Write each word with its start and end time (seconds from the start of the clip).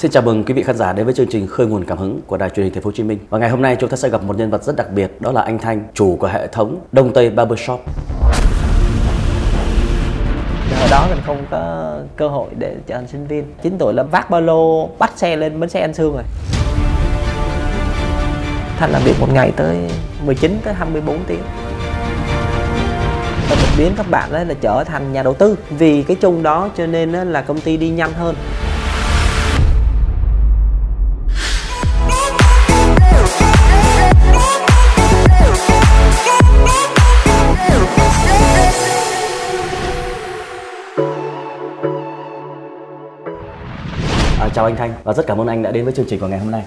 Xin 0.00 0.10
chào 0.10 0.22
mừng 0.22 0.44
quý 0.44 0.54
vị 0.54 0.62
khán 0.62 0.76
giả 0.76 0.92
đến 0.92 1.06
với 1.06 1.14
chương 1.14 1.26
trình 1.30 1.46
Khơi 1.46 1.66
nguồn 1.66 1.84
cảm 1.84 1.98
hứng 1.98 2.20
của 2.26 2.36
Đài 2.36 2.50
truyền 2.50 2.64
hình 2.64 2.74
Thành 2.74 2.82
phố 2.82 2.88
Hồ 2.88 2.92
Chí 2.92 3.02
Minh. 3.02 3.18
Và 3.30 3.38
ngày 3.38 3.50
hôm 3.50 3.62
nay 3.62 3.76
chúng 3.80 3.90
ta 3.90 3.96
sẽ 3.96 4.08
gặp 4.08 4.22
một 4.22 4.36
nhân 4.36 4.50
vật 4.50 4.62
rất 4.62 4.76
đặc 4.76 4.90
biệt, 4.92 5.20
đó 5.20 5.32
là 5.32 5.42
anh 5.42 5.58
Thanh, 5.58 5.84
chủ 5.94 6.16
của 6.20 6.26
hệ 6.26 6.46
thống 6.46 6.80
Đông 6.92 7.12
Tây 7.12 7.30
Barbershop. 7.30 7.80
hồi 10.80 10.88
đó 10.90 11.06
mình 11.10 11.18
không 11.26 11.44
có 11.50 11.94
cơ 12.16 12.28
hội 12.28 12.48
để 12.58 12.76
trở 12.86 12.94
thành 12.94 13.08
sinh 13.08 13.26
viên. 13.26 13.44
9 13.62 13.76
tuổi 13.78 13.94
là 13.94 14.02
vác 14.02 14.30
ba 14.30 14.40
lô 14.40 14.86
bắt 14.98 15.12
xe 15.16 15.36
lên 15.36 15.60
bến 15.60 15.70
xe 15.70 15.80
An 15.80 15.94
Sương 15.94 16.12
rồi. 16.12 16.24
Thanh 18.78 18.90
làm 18.90 19.02
việc 19.04 19.14
một 19.20 19.28
ngày 19.32 19.52
tới 19.56 19.76
19 20.24 20.58
tới 20.64 20.74
24 20.74 21.18
tiếng. 21.26 21.42
Và 23.50 23.56
mình 23.56 23.70
biến 23.78 23.92
các 23.96 24.10
bạn 24.10 24.32
ấy 24.32 24.44
là 24.44 24.54
trở 24.60 24.84
thành 24.84 25.12
nhà 25.12 25.22
đầu 25.22 25.34
tư. 25.34 25.56
Vì 25.70 26.02
cái 26.02 26.16
chung 26.20 26.42
đó 26.42 26.68
cho 26.76 26.86
nên 26.86 27.12
là 27.12 27.42
công 27.42 27.60
ty 27.60 27.76
đi 27.76 27.88
nhanh 27.88 28.12
hơn. 28.12 28.34
Chào 44.60 44.66
anh 44.66 44.76
Thanh 44.76 44.92
và 45.04 45.12
rất 45.12 45.26
cảm 45.26 45.40
ơn 45.40 45.46
anh 45.46 45.62
đã 45.62 45.70
đến 45.70 45.84
với 45.84 45.92
chương 45.92 46.06
trình 46.08 46.20
của 46.20 46.26
ngày 46.26 46.38
hôm 46.38 46.50
nay. 46.50 46.62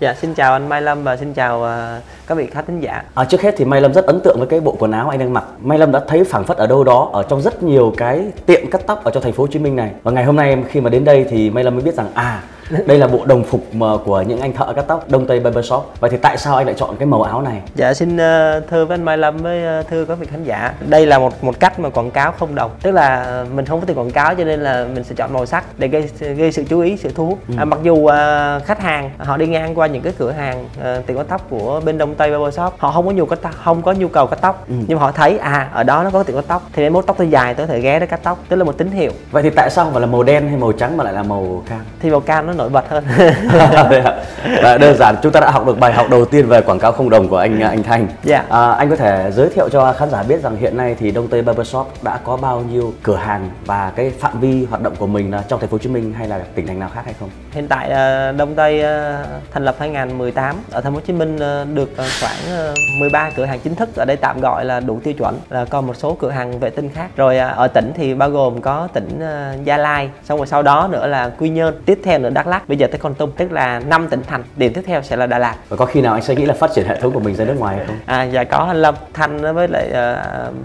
Dạ 0.00 0.14
xin 0.14 0.34
chào 0.34 0.52
anh 0.52 0.68
Mai 0.68 0.82
Lâm 0.82 1.04
và 1.04 1.16
xin 1.16 1.34
chào 1.34 1.64
à, 1.64 2.00
các 2.26 2.34
vị 2.34 2.46
khán 2.46 2.64
thính 2.66 2.80
giả 2.80 3.02
À, 3.14 3.24
trước 3.24 3.40
hết 3.42 3.54
thì 3.56 3.64
Mai 3.64 3.80
Lâm 3.80 3.94
rất 3.94 4.06
ấn 4.06 4.20
tượng 4.20 4.36
với 4.38 4.46
cái 4.46 4.60
bộ 4.60 4.76
quần 4.78 4.92
áo 4.92 5.08
anh 5.08 5.18
đang 5.18 5.32
mặc. 5.32 5.44
Mai 5.60 5.78
Lâm 5.78 5.92
đã 5.92 6.00
thấy 6.08 6.24
phảng 6.24 6.44
phất 6.44 6.56
ở 6.56 6.66
đâu 6.66 6.84
đó 6.84 7.10
ở 7.12 7.22
trong 7.22 7.42
rất 7.42 7.62
nhiều 7.62 7.94
cái 7.96 8.24
tiệm 8.46 8.70
cắt 8.70 8.80
tóc 8.86 9.04
ở 9.04 9.10
trong 9.10 9.22
thành 9.22 9.32
phố 9.32 9.42
Hồ 9.42 9.46
Chí 9.46 9.58
Minh 9.58 9.76
này. 9.76 9.90
Và 10.02 10.12
ngày 10.12 10.24
hôm 10.24 10.36
nay 10.36 10.64
khi 10.68 10.80
mà 10.80 10.90
đến 10.90 11.04
đây 11.04 11.26
thì 11.30 11.50
Mai 11.50 11.64
Lâm 11.64 11.74
mới 11.74 11.82
biết 11.82 11.94
rằng 11.94 12.06
à 12.14 12.42
đây 12.86 12.98
là 12.98 13.06
bộ 13.06 13.24
đồng 13.24 13.44
phục 13.44 13.74
mà 13.74 13.86
của 14.04 14.20
những 14.22 14.40
anh 14.40 14.52
thợ 14.52 14.72
cắt 14.72 14.84
tóc 14.88 15.04
Đông 15.10 15.26
Tây 15.26 15.40
Barbershop. 15.40 15.94
Vậy 16.00 16.10
thì 16.10 16.16
tại 16.16 16.38
sao 16.38 16.56
anh 16.56 16.66
lại 16.66 16.74
chọn 16.78 16.96
cái 16.96 17.06
màu 17.06 17.22
áo 17.22 17.42
này? 17.42 17.60
Dạ 17.74 17.94
xin 17.94 18.16
ờ, 18.16 18.60
thưa 18.70 18.84
với 18.84 18.94
anh 18.94 19.04
Mai 19.04 19.18
Lâm 19.18 19.36
với 19.36 19.64
ờ, 19.64 19.82
thưa 19.82 20.04
các 20.04 20.18
vị 20.18 20.26
khán 20.30 20.44
giả. 20.44 20.74
Đây 20.88 21.06
là 21.06 21.18
một 21.18 21.44
một 21.44 21.60
cách 21.60 21.80
mà 21.80 21.88
quảng 21.88 22.10
cáo 22.10 22.32
không 22.32 22.54
đồng. 22.54 22.70
Tức 22.82 22.90
là 22.90 23.44
mình 23.54 23.66
không 23.66 23.80
có 23.80 23.86
tiền 23.86 23.98
quảng 23.98 24.10
cáo 24.10 24.34
cho 24.34 24.44
nên 24.44 24.60
là 24.60 24.86
mình 24.94 25.04
sẽ 25.04 25.14
chọn 25.14 25.32
màu 25.32 25.46
sắc 25.46 25.64
để 25.78 25.88
gây 25.88 26.08
gây 26.18 26.52
sự 26.52 26.64
chú 26.68 26.80
ý, 26.80 26.96
sự 26.96 27.10
thu 27.14 27.26
hút. 27.26 27.38
À, 27.56 27.64
Mặc 27.64 27.78
dù 27.82 28.06
ờ, 28.06 28.60
khách 28.64 28.80
hàng 28.80 29.10
họ 29.18 29.36
đi 29.36 29.46
ngang 29.46 29.74
qua 29.74 29.86
những 29.86 30.02
cái 30.02 30.12
cửa 30.18 30.30
hàng 30.30 30.64
uh, 30.80 31.06
tiệm 31.06 31.16
cắt 31.16 31.26
tóc 31.28 31.46
của 31.50 31.80
bên 31.84 31.98
Đông 31.98 32.14
Tây 32.14 32.30
Barbershop 32.30 32.74
Họ 32.78 32.90
không 32.90 33.06
có 33.06 33.12
nhu 33.12 33.26
tóc, 33.26 33.52
không 33.64 33.82
có 33.82 33.92
nhu 33.92 34.08
cầu 34.08 34.26
cắt 34.26 34.38
tóc. 34.40 34.64
Nhưng 34.68 34.98
mà 34.98 35.04
họ 35.04 35.12
thấy 35.12 35.38
à 35.38 35.68
ở 35.72 35.82
đó 35.82 36.04
nó 36.04 36.10
có 36.10 36.22
tiệm 36.22 36.36
cắt 36.36 36.44
tóc 36.48 36.62
Thì 36.72 36.82
em 36.82 36.92
mốt 36.92 37.06
tóc 37.06 37.16
tôi 37.18 37.30
dài 37.30 37.54
tôi 37.54 37.66
có 37.66 37.72
thể 37.72 37.80
ghé 37.80 38.00
để 38.00 38.06
cắt 38.06 38.20
tóc. 38.22 38.38
Tức 38.48 38.56
là 38.56 38.64
một 38.64 38.78
tín 38.78 38.90
hiệu. 38.90 39.12
Vậy 39.30 39.42
thì 39.42 39.50
tại 39.50 39.70
sao 39.70 39.84
không 39.84 39.92
phải 39.92 40.00
là 40.00 40.06
màu 40.06 40.22
đen 40.22 40.48
hay 40.48 40.56
màu 40.56 40.72
trắng 40.72 40.96
mà 40.96 41.04
lại 41.04 41.12
là 41.12 41.22
màu 41.22 41.62
cam? 41.68 41.80
Thì 42.00 42.10
màu 42.10 42.20
cam 42.20 42.46
nó 42.46 42.52
nổi 42.62 42.70
bật 42.70 42.88
hơn. 42.88 43.04
Và 44.62 44.78
đơn 44.78 44.96
giản 44.96 45.16
chúng 45.22 45.32
ta 45.32 45.40
đã 45.40 45.50
học 45.50 45.66
được 45.66 45.78
bài 45.78 45.92
học 45.92 46.06
đầu 46.10 46.24
tiên 46.24 46.46
về 46.46 46.60
quảng 46.60 46.78
cáo 46.78 46.92
không 46.92 47.10
đồng 47.10 47.28
của 47.28 47.36
anh 47.36 47.60
anh 47.60 47.82
Thanh. 47.82 48.08
Dạ. 48.22 48.44
À, 48.48 48.72
anh 48.72 48.90
có 48.90 48.96
thể 48.96 49.30
giới 49.34 49.48
thiệu 49.48 49.68
cho 49.68 49.92
khán 49.92 50.10
giả 50.10 50.22
biết 50.22 50.42
rằng 50.42 50.56
hiện 50.56 50.76
nay 50.76 50.96
thì 50.98 51.10
Đông 51.10 51.28
Tây 51.28 51.42
Barbershop 51.42 51.92
đã 52.02 52.18
có 52.24 52.36
bao 52.36 52.60
nhiêu 52.60 52.92
cửa 53.02 53.16
hàng 53.16 53.50
và 53.66 53.92
cái 53.96 54.12
phạm 54.20 54.40
vi 54.40 54.66
hoạt 54.70 54.82
động 54.82 54.96
của 54.98 55.06
mình 55.06 55.30
là 55.30 55.44
trong 55.48 55.60
thành 55.60 55.68
phố 55.68 55.74
Hồ 55.74 55.78
Chí 55.78 55.88
Minh 55.88 56.14
hay 56.18 56.28
là 56.28 56.40
tỉnh 56.54 56.66
thành 56.66 56.78
nào 56.78 56.90
khác 56.94 57.02
hay 57.04 57.14
không? 57.20 57.28
Hiện 57.52 57.68
tại 57.68 57.90
ờ, 57.90 58.32
Đông 58.32 58.54
Tây 58.54 58.80
ờ, 58.80 59.24
thành 59.52 59.64
lập 59.64 59.76
2018 59.78 60.56
ở 60.70 60.80
thành 60.80 60.92
phố 60.92 60.96
Hồ 60.96 61.02
Chí 61.06 61.12
Minh 61.12 61.38
ờ, 61.38 61.66
được 61.74 61.90
khoảng 61.96 62.56
ờ, 62.56 62.74
13 63.00 63.30
cửa 63.36 63.44
hàng 63.44 63.60
chính 63.60 63.74
thức 63.74 63.96
ở 63.96 64.04
đây 64.04 64.16
tạm 64.16 64.40
gọi 64.40 64.64
là 64.64 64.80
đủ 64.80 65.00
tiêu 65.04 65.14
chuẩn 65.14 65.38
là 65.50 65.64
còn 65.64 65.86
một 65.86 65.96
số 65.96 66.16
cửa 66.20 66.30
hàng 66.30 66.58
vệ 66.58 66.70
tinh 66.70 66.90
khác. 66.94 67.10
Rồi 67.16 67.38
ở 67.38 67.68
tỉnh 67.68 67.92
thì 67.94 68.14
bao 68.14 68.30
gồm 68.30 68.60
có 68.60 68.88
tỉnh 68.92 69.20
Gia 69.64 69.76
Lai 69.76 70.10
xong 70.24 70.38
rồi 70.38 70.46
sau 70.46 70.62
đó 70.62 70.88
nữa 70.92 71.06
là 71.06 71.28
Quy 71.38 71.48
Nhơn 71.48 71.82
tiếp 71.86 72.00
theo 72.04 72.18
nữa 72.18 72.30
Đắk 72.30 72.46
Lắk 72.46 72.68
bây 72.68 72.78
giờ 72.78 72.86
tới 72.86 72.98
Con 72.98 73.14
Tum. 73.14 73.30
Tức 73.36 73.52
là 73.52 73.78
5 73.78 74.08
tỉnh 74.08 74.22
thành 74.26 74.44
điểm 74.56 74.72
tiếp 74.74 74.82
theo 74.86 75.02
sẽ 75.02 75.16
là 75.16 75.26
Đà 75.26 75.38
Lạt. 75.38 75.56
Và 75.68 75.76
có 75.76 75.86
khi 75.86 76.00
nào 76.00 76.12
anh 76.12 76.22
sẽ 76.22 76.34
nghĩ 76.34 76.44
là 76.44 76.54
phát 76.54 76.70
triển 76.74 76.86
hệ 76.88 77.00
thống 77.00 77.12
của 77.12 77.20
mình 77.20 77.34
ra 77.34 77.44
nước 77.44 77.56
ngoài 77.58 77.76
hay 77.76 77.86
không? 77.86 77.96
À 78.06 78.22
dạ 78.22 78.44
có. 78.44 78.58
Anh 78.58 78.82
Lâm 78.82 78.94
Thanh 79.14 79.54
với 79.54 79.68
lại 79.68 79.92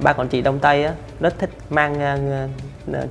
ba 0.03 0.13
quản 0.13 0.27
trị 0.27 0.41
Đông 0.41 0.59
Tây 0.59 0.83
á, 0.83 0.91
rất 1.19 1.39
thích 1.39 1.49
mang 1.69 1.99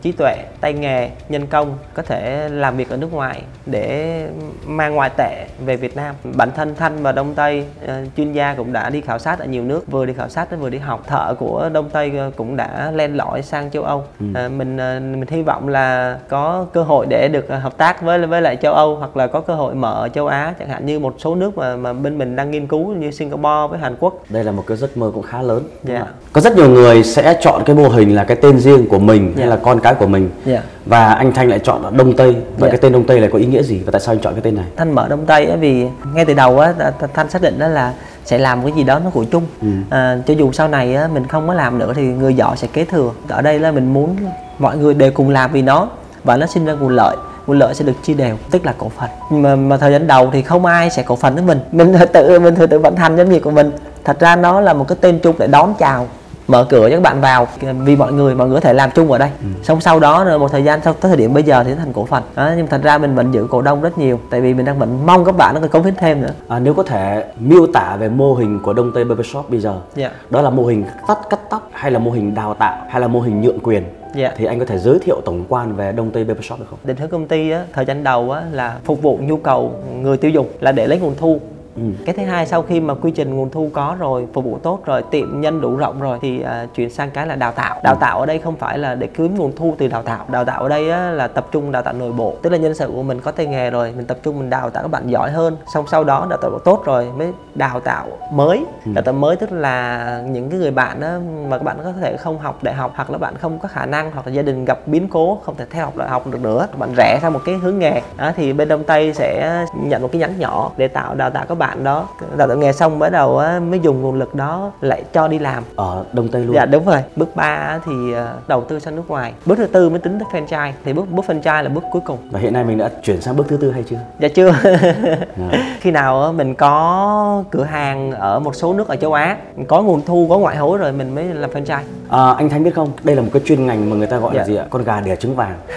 trí 0.02 0.12
tuệ, 0.12 0.34
tay 0.60 0.72
nghề, 0.72 1.10
nhân 1.28 1.46
công 1.46 1.78
có 1.94 2.02
thể 2.02 2.48
làm 2.48 2.76
việc 2.76 2.90
ở 2.90 2.96
nước 2.96 3.12
ngoài 3.12 3.42
để 3.66 4.26
mang 4.66 4.94
ngoại 4.94 5.10
tệ 5.16 5.46
về 5.64 5.76
Việt 5.76 5.96
Nam. 5.96 6.14
Bản 6.36 6.50
thân 6.56 6.74
Thanh 6.74 7.02
và 7.02 7.12
Đông 7.12 7.34
Tây 7.34 7.64
ờ, 7.86 7.94
chuyên 8.16 8.32
gia 8.32 8.54
cũng 8.54 8.72
đã 8.72 8.90
đi 8.90 9.00
khảo 9.00 9.18
sát 9.18 9.38
ở 9.38 9.44
nhiều 9.44 9.62
nước, 9.64 9.90
vừa 9.90 10.06
đi 10.06 10.12
khảo 10.12 10.28
sát 10.28 10.48
vừa 10.60 10.70
đi 10.70 10.78
học. 10.78 11.02
Thợ 11.06 11.34
của 11.38 11.68
Đông 11.72 11.90
Tây 11.90 12.12
ờ, 12.18 12.30
cũng 12.36 12.56
đã 12.56 12.90
len 12.94 13.16
lỏi 13.16 13.42
sang 13.42 13.70
châu 13.70 13.82
Âu. 13.82 14.04
Ờ, 14.34 14.48
mình 14.48 14.76
mình 15.20 15.24
hy 15.28 15.42
vọng 15.42 15.68
là 15.68 16.18
có 16.28 16.66
cơ 16.72 16.82
hội 16.82 17.06
để 17.10 17.28
được 17.28 17.48
hợp 17.62 17.76
tác 17.76 18.02
với 18.02 18.26
với 18.26 18.42
lại 18.42 18.56
châu 18.56 18.74
Âu 18.74 18.96
hoặc 18.96 19.16
là 19.16 19.26
có 19.26 19.40
cơ 19.40 19.54
hội 19.54 19.74
mở 19.74 19.92
ở 20.04 20.08
châu 20.08 20.26
Á 20.26 20.54
chẳng 20.58 20.68
hạn 20.68 20.86
như 20.86 20.98
một 20.98 21.14
số 21.18 21.34
nước 21.34 21.58
mà 21.58 21.76
mà 21.76 21.92
bên 21.92 22.18
mình 22.18 22.36
đang 22.36 22.50
nghiên 22.50 22.66
cứu 22.66 22.94
như 22.94 23.10
Singapore 23.10 23.66
với 23.70 23.78
Hàn 23.78 23.96
Quốc 24.00 24.14
Đây 24.28 24.44
là 24.44 24.52
một 24.52 24.64
cái 24.66 24.76
giấc 24.76 24.96
mơ 24.96 25.10
cũng 25.14 25.22
khá 25.22 25.42
lớn. 25.42 25.62
đúng 25.82 25.96
Dạ. 25.96 26.04
Có 26.32 26.40
rất 26.40 26.56
nhiều 26.56 26.68
người 26.70 27.02
sẽ 27.02 27.38
chọn 27.40 27.62
cái 27.66 27.76
mô 27.76 27.88
hình 27.88 28.14
là 28.16 28.24
cái 28.24 28.36
tên 28.36 28.58
riêng 28.58 28.88
của 28.88 28.98
mình 28.98 29.32
hay 29.36 29.46
Dạ. 29.46 29.50
là 29.50 29.56
con 29.66 29.80
cái 29.80 29.94
của 29.94 30.06
mình. 30.06 30.30
Dạ. 30.44 30.62
Và 30.86 31.12
anh 31.12 31.32
Thanh 31.32 31.48
lại 31.48 31.58
chọn 31.58 31.82
là 31.84 31.90
Đông 31.90 32.16
Tây. 32.16 32.32
Vậy 32.32 32.42
Dạ. 32.58 32.68
cái 32.68 32.78
tên 32.78 32.92
Đông 32.92 33.04
Tây 33.06 33.20
này 33.20 33.28
có 33.32 33.38
ý 33.38 33.46
nghĩa 33.46 33.62
gì 33.62 33.82
và 33.86 33.90
tại 33.90 34.00
sao 34.00 34.12
anh 34.14 34.20
chọn 34.20 34.34
cái 34.34 34.42
tên 34.42 34.54
này? 34.56 34.64
Thanh 34.76 34.92
mở 34.92 35.08
Đông 35.08 35.26
Tây 35.26 35.46
á 35.46 35.56
vì 35.56 35.86
ngay 36.14 36.24
từ 36.24 36.34
đầu 36.34 36.58
á 36.58 36.72
Th- 36.78 36.92
Th- 37.00 37.06
Thanh 37.14 37.30
xác 37.30 37.42
định 37.42 37.58
đó 37.58 37.68
là 37.68 37.92
sẽ 38.24 38.38
làm 38.38 38.62
cái 38.62 38.72
gì 38.76 38.82
đó 38.84 38.98
nó 39.04 39.10
của 39.10 39.24
chung 39.24 39.42
à, 39.90 40.18
cho 40.26 40.34
dù 40.34 40.52
sau 40.52 40.68
này 40.68 40.94
á, 40.96 41.08
mình 41.14 41.26
không 41.26 41.48
có 41.48 41.54
làm 41.54 41.78
nữa 41.78 41.92
thì 41.96 42.02
người 42.02 42.34
giỏi 42.34 42.56
sẽ 42.56 42.66
kế 42.72 42.84
thừa 42.84 43.10
ở 43.28 43.42
đây 43.42 43.58
là 43.58 43.70
mình 43.72 43.92
muốn 43.92 44.16
mọi 44.58 44.76
người 44.76 44.94
đều 44.94 45.10
cùng 45.10 45.30
làm 45.30 45.52
vì 45.52 45.62
nó 45.62 45.88
và 46.24 46.36
nó 46.36 46.46
sinh 46.46 46.64
ra 46.66 46.72
nguồn 46.72 46.88
lợi 46.96 47.16
nguồn 47.46 47.58
lợi 47.58 47.74
sẽ 47.74 47.84
được 47.84 47.92
chia 48.02 48.14
đều 48.14 48.36
tức 48.50 48.66
là 48.66 48.74
cổ 48.78 48.90
phần 48.98 49.42
mà, 49.42 49.56
mà 49.56 49.76
thời 49.76 49.92
gian 49.92 50.06
đầu 50.06 50.30
thì 50.32 50.42
không 50.42 50.66
ai 50.66 50.90
sẽ 50.90 51.02
cổ 51.02 51.16
phần 51.16 51.34
với 51.34 51.42
mình 51.44 51.58
mình 51.72 51.94
tự 52.12 52.38
mình 52.38 52.54
tự, 52.54 52.66
tự 52.66 52.78
vận 52.78 52.96
hành 52.96 53.16
doanh 53.16 53.28
nghiệp 53.30 53.40
của 53.40 53.50
mình 53.50 53.70
thật 54.04 54.20
ra 54.20 54.36
nó 54.36 54.60
là 54.60 54.72
một 54.72 54.88
cái 54.88 54.98
tên 55.00 55.18
chung 55.22 55.34
để 55.38 55.46
đón 55.46 55.74
chào 55.78 56.06
mở 56.48 56.66
cửa 56.68 56.90
cho 56.90 56.96
các 56.96 57.02
bạn 57.02 57.20
vào 57.20 57.48
vì 57.84 57.96
mọi 57.96 58.12
người 58.12 58.34
mọi 58.34 58.48
người 58.48 58.56
có 58.56 58.60
thể 58.60 58.72
làm 58.72 58.90
chung 58.94 59.12
ở 59.12 59.18
đây 59.18 59.30
xong 59.62 59.80
sau 59.80 60.00
đó 60.00 60.24
rồi 60.24 60.38
một 60.38 60.52
thời 60.52 60.64
gian 60.64 60.80
sau 60.84 60.92
tới 60.92 61.08
thời 61.08 61.16
điểm 61.16 61.34
bây 61.34 61.42
giờ 61.42 61.64
thì 61.64 61.74
thành 61.74 61.92
cổ 61.92 62.04
phần 62.04 62.22
đó, 62.36 62.50
nhưng 62.56 62.66
thật 62.66 62.80
ra 62.82 62.98
mình 62.98 63.14
vẫn 63.14 63.34
giữ 63.34 63.46
cổ 63.50 63.62
đông 63.62 63.80
rất 63.80 63.98
nhiều 63.98 64.20
tại 64.30 64.40
vì 64.40 64.54
mình 64.54 64.66
đang 64.66 64.78
vẫn 64.78 65.06
mong 65.06 65.24
các 65.24 65.36
bạn 65.36 65.54
nó 65.62 65.68
cống 65.68 65.82
hiến 65.84 65.94
thêm 65.94 66.22
nữa 66.22 66.30
À, 66.48 66.58
nếu 66.58 66.74
có 66.74 66.82
thể 66.82 67.24
miêu 67.40 67.66
tả 67.66 67.96
về 67.96 68.08
mô 68.08 68.34
hình 68.34 68.60
của 68.62 68.72
Đông 68.72 68.92
Tây 68.94 69.04
Barbershop 69.04 69.50
bây 69.50 69.60
giờ 69.60 69.74
Dạ. 69.94 70.10
đó 70.30 70.42
là 70.42 70.50
mô 70.50 70.64
hình 70.64 70.84
cắt 71.08 71.18
cắt 71.30 71.40
tóc 71.50 71.68
hay 71.72 71.90
là 71.90 71.98
mô 71.98 72.10
hình 72.10 72.34
đào 72.34 72.54
tạo 72.54 72.76
hay 72.90 73.00
là 73.00 73.08
mô 73.08 73.20
hình 73.20 73.40
nhượng 73.40 73.58
quyền 73.62 73.82
Dạ. 74.14 74.32
thì 74.36 74.44
anh 74.44 74.58
có 74.58 74.64
thể 74.64 74.78
giới 74.78 74.98
thiệu 74.98 75.20
tổng 75.24 75.44
quan 75.48 75.76
về 75.76 75.92
Đông 75.92 76.10
Tây 76.10 76.24
Barbershop 76.24 76.58
được 76.58 76.66
không? 76.70 76.78
định 76.84 76.96
hướng 76.96 77.08
công 77.08 77.26
ty 77.26 77.50
á, 77.50 77.64
thời 77.72 77.84
gian 77.84 78.04
đầu 78.04 78.30
á, 78.30 78.42
là 78.52 78.76
phục 78.84 79.02
vụ 79.02 79.18
nhu 79.22 79.36
cầu 79.36 79.74
người 80.02 80.16
tiêu 80.16 80.30
dùng 80.30 80.46
là 80.60 80.72
để 80.72 80.86
lấy 80.86 80.98
nguồn 80.98 81.14
thu 81.20 81.40
Ừ. 81.76 81.82
cái 82.06 82.14
thứ 82.14 82.24
hai 82.24 82.46
sau 82.46 82.62
khi 82.62 82.80
mà 82.80 82.94
quy 82.94 83.10
trình 83.10 83.36
nguồn 83.36 83.50
thu 83.50 83.70
có 83.72 83.96
rồi 83.98 84.26
phục 84.32 84.44
vụ 84.44 84.58
tốt 84.62 84.80
rồi 84.84 85.02
tiệm 85.10 85.40
nhân 85.40 85.60
đủ 85.60 85.76
rộng 85.76 86.00
rồi 86.00 86.18
thì 86.22 86.42
à, 86.42 86.66
chuyển 86.74 86.90
sang 86.90 87.10
cái 87.10 87.26
là 87.26 87.36
đào 87.36 87.52
tạo. 87.52 87.80
Đào 87.82 87.94
tạo 87.94 88.20
ở 88.20 88.26
đây 88.26 88.38
không 88.38 88.56
phải 88.56 88.78
là 88.78 88.94
để 88.94 89.06
kiếm 89.06 89.34
nguồn 89.38 89.52
thu 89.56 89.74
từ 89.78 89.88
đào 89.88 90.02
tạo. 90.02 90.24
Đào 90.28 90.44
tạo 90.44 90.62
ở 90.62 90.68
đây 90.68 90.90
á, 90.90 91.10
là 91.10 91.28
tập 91.28 91.46
trung 91.52 91.72
đào 91.72 91.82
tạo 91.82 91.94
nội 91.94 92.12
bộ. 92.12 92.34
Tức 92.42 92.50
là 92.50 92.58
nhân 92.58 92.74
sự 92.74 92.90
của 92.94 93.02
mình 93.02 93.20
có 93.20 93.30
tay 93.30 93.46
nghề 93.46 93.70
rồi 93.70 93.92
mình 93.96 94.06
tập 94.06 94.18
trung 94.22 94.38
mình 94.38 94.50
đào 94.50 94.70
tạo 94.70 94.82
các 94.82 94.88
bạn 94.88 95.10
giỏi 95.10 95.30
hơn. 95.30 95.56
Xong 95.74 95.84
sau 95.90 96.04
đó 96.04 96.26
đào 96.30 96.38
tạo 96.42 96.58
tốt 96.64 96.82
rồi 96.84 97.12
mới 97.16 97.32
đào 97.54 97.80
tạo 97.80 98.06
mới. 98.32 98.64
Đào 98.84 99.04
tạo 99.04 99.14
mới 99.14 99.36
tức 99.36 99.52
là 99.52 100.22
những 100.26 100.50
cái 100.50 100.58
người 100.58 100.70
bạn 100.70 101.00
á, 101.00 101.18
mà 101.48 101.58
các 101.58 101.64
bạn 101.64 101.76
có 101.84 101.92
thể 102.00 102.16
không 102.16 102.38
học 102.38 102.58
đại 102.62 102.74
học 102.74 102.92
hoặc 102.94 103.10
là 103.10 103.18
bạn 103.18 103.34
không 103.36 103.58
có 103.58 103.68
khả 103.68 103.86
năng 103.86 104.10
hoặc 104.10 104.26
là 104.26 104.32
gia 104.32 104.42
đình 104.42 104.64
gặp 104.64 104.78
biến 104.86 105.08
cố 105.08 105.38
không 105.44 105.54
thể 105.56 105.64
theo 105.70 105.84
học 105.84 105.96
đại 105.96 106.08
học 106.08 106.26
được 106.26 106.40
nữa. 106.40 106.66
Bạn 106.78 106.88
rẽ 106.96 107.18
sang 107.22 107.32
một 107.32 107.40
cái 107.44 107.54
hướng 107.54 107.78
nghề. 107.78 108.02
Đó, 108.16 108.32
thì 108.36 108.52
bên 108.52 108.68
đông 108.68 108.84
tây 108.84 109.12
sẽ 109.14 109.64
nhận 109.82 110.02
một 110.02 110.08
cái 110.12 110.20
nhánh 110.20 110.38
nhỏ 110.38 110.70
để 110.76 110.88
tạo 110.88 111.14
đào 111.14 111.30
tạo 111.30 111.44
các 111.48 111.58
bạn 111.58 111.65
đó 111.74 112.08
đào 112.36 112.48
tạo 112.48 112.56
nghề 112.56 112.72
xong 112.72 112.98
bắt 112.98 113.08
đầu 113.08 113.38
á, 113.38 113.60
mới 113.60 113.80
dùng 113.80 114.02
nguồn 114.02 114.14
lực 114.18 114.34
đó 114.34 114.70
lại 114.80 115.02
cho 115.12 115.28
đi 115.28 115.38
làm 115.38 115.62
Ở 115.76 116.04
Đông 116.12 116.28
Tây 116.28 116.44
luôn. 116.44 116.54
Dạ 116.54 116.66
đúng 116.66 116.84
rồi. 116.84 116.98
Bước 117.16 117.36
3 117.36 117.78
thì 117.86 118.12
ờ, 118.12 118.34
đầu 118.48 118.64
tư 118.64 118.78
sang 118.78 118.96
nước 118.96 119.02
ngoài. 119.08 119.32
Bước 119.46 119.54
thứ 119.58 119.66
tư 119.66 119.88
mới 119.88 119.98
tính 119.98 120.18
tới 120.18 120.42
franchise. 120.42 120.72
Thì 120.84 120.92
bước 120.92 121.10
bước 121.10 121.24
franchise 121.28 121.62
là 121.62 121.68
bước 121.68 121.84
cuối 121.92 122.02
cùng. 122.06 122.18
Và 122.30 122.40
hiện 122.40 122.52
nay 122.52 122.64
mình 122.64 122.78
đã 122.78 122.90
chuyển 123.02 123.20
sang 123.20 123.36
bước 123.36 123.46
thứ 123.48 123.56
tư 123.56 123.70
hay 123.70 123.82
chưa? 123.90 123.96
Dạ 124.18 124.28
chưa. 124.28 124.52
Dạ. 124.62 125.58
Khi 125.80 125.90
nào 125.90 126.32
mình 126.32 126.54
có 126.54 127.44
cửa 127.50 127.64
hàng 127.64 128.12
ở 128.12 128.38
một 128.38 128.54
số 128.54 128.74
nước 128.74 128.88
ở 128.88 128.96
châu 128.96 129.12
Á, 129.12 129.36
có 129.68 129.82
nguồn 129.82 130.02
thu, 130.06 130.26
có 130.30 130.38
ngoại 130.38 130.56
hối 130.56 130.78
rồi 130.78 130.92
mình 130.92 131.14
mới 131.14 131.24
làm 131.24 131.50
franchise. 131.50 131.80
À, 132.08 132.32
anh 132.38 132.48
Thanh 132.48 132.64
biết 132.64 132.74
không, 132.74 132.88
đây 133.04 133.16
là 133.16 133.22
một 133.22 133.28
cái 133.32 133.42
chuyên 133.46 133.66
ngành 133.66 133.90
mà 133.90 133.96
người 133.96 134.06
ta 134.06 134.16
gọi 134.18 134.34
là 134.34 134.42
Dạ. 134.42 134.46
gì 134.46 134.56
ạ? 134.56 134.64
Con 134.70 134.84
gà 134.84 135.00
đẻ 135.00 135.16
trứng 135.16 135.36
vàng. 135.36 135.54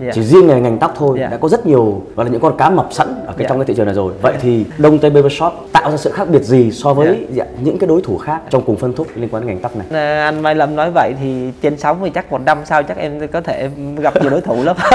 Dạ. 0.00 0.10
Chỉ 0.14 0.22
riêng 0.22 0.46
ngành 0.46 0.62
ngành 0.62 0.78
tóc 0.78 0.92
thôi 0.96 1.16
Dạ. 1.20 1.26
đã 1.28 1.36
có 1.36 1.48
rất 1.48 1.66
nhiều 1.66 2.02
gọi 2.16 2.26
là 2.26 2.32
những 2.32 2.40
con 2.40 2.56
cá 2.56 2.70
mập 2.70 2.86
sẵn 2.90 3.08
ở 3.26 3.32
cái 3.32 3.36
Dạ. 3.38 3.46
trong 3.48 3.58
cái 3.58 3.64
thị 3.66 3.74
trường 3.76 3.86
này 3.86 3.94
rồi. 3.94 4.12
Vậy 4.22 4.34
thì 4.40 4.64
Đông 4.78 4.98
Tây 4.98 5.10
Barbershop 5.26 5.52
tạo 5.72 5.90
ra 5.90 5.96
sự 5.96 6.10
khác 6.10 6.28
biệt 6.28 6.42
gì 6.42 6.70
so 6.72 6.94
với 6.94 7.26
dạ, 7.32 7.44
những 7.60 7.78
cái 7.78 7.88
đối 7.88 8.02
thủ 8.02 8.18
khác 8.18 8.40
trong 8.50 8.62
cùng 8.66 8.76
phân 8.76 8.96
khúc 8.96 9.06
liên 9.14 9.28
quan 9.32 9.42
đến 9.42 9.48
ngành 9.48 9.62
tóc 9.62 9.76
này? 9.76 9.86
À, 9.90 10.24
anh 10.24 10.42
Mai 10.42 10.54
Lâm 10.54 10.76
nói 10.76 10.90
vậy 10.90 11.14
thì 11.20 11.52
trên 11.62 11.78
sóng 11.78 11.98
thì 12.04 12.10
chắc 12.10 12.32
một 12.32 12.40
năm 12.46 12.58
sau 12.64 12.82
chắc 12.82 12.96
em 12.96 13.28
có 13.28 13.40
thể 13.40 13.70
gặp 13.98 14.22
nhiều 14.22 14.30
đối 14.30 14.40
thủ 14.40 14.64
lắm. 14.64 14.76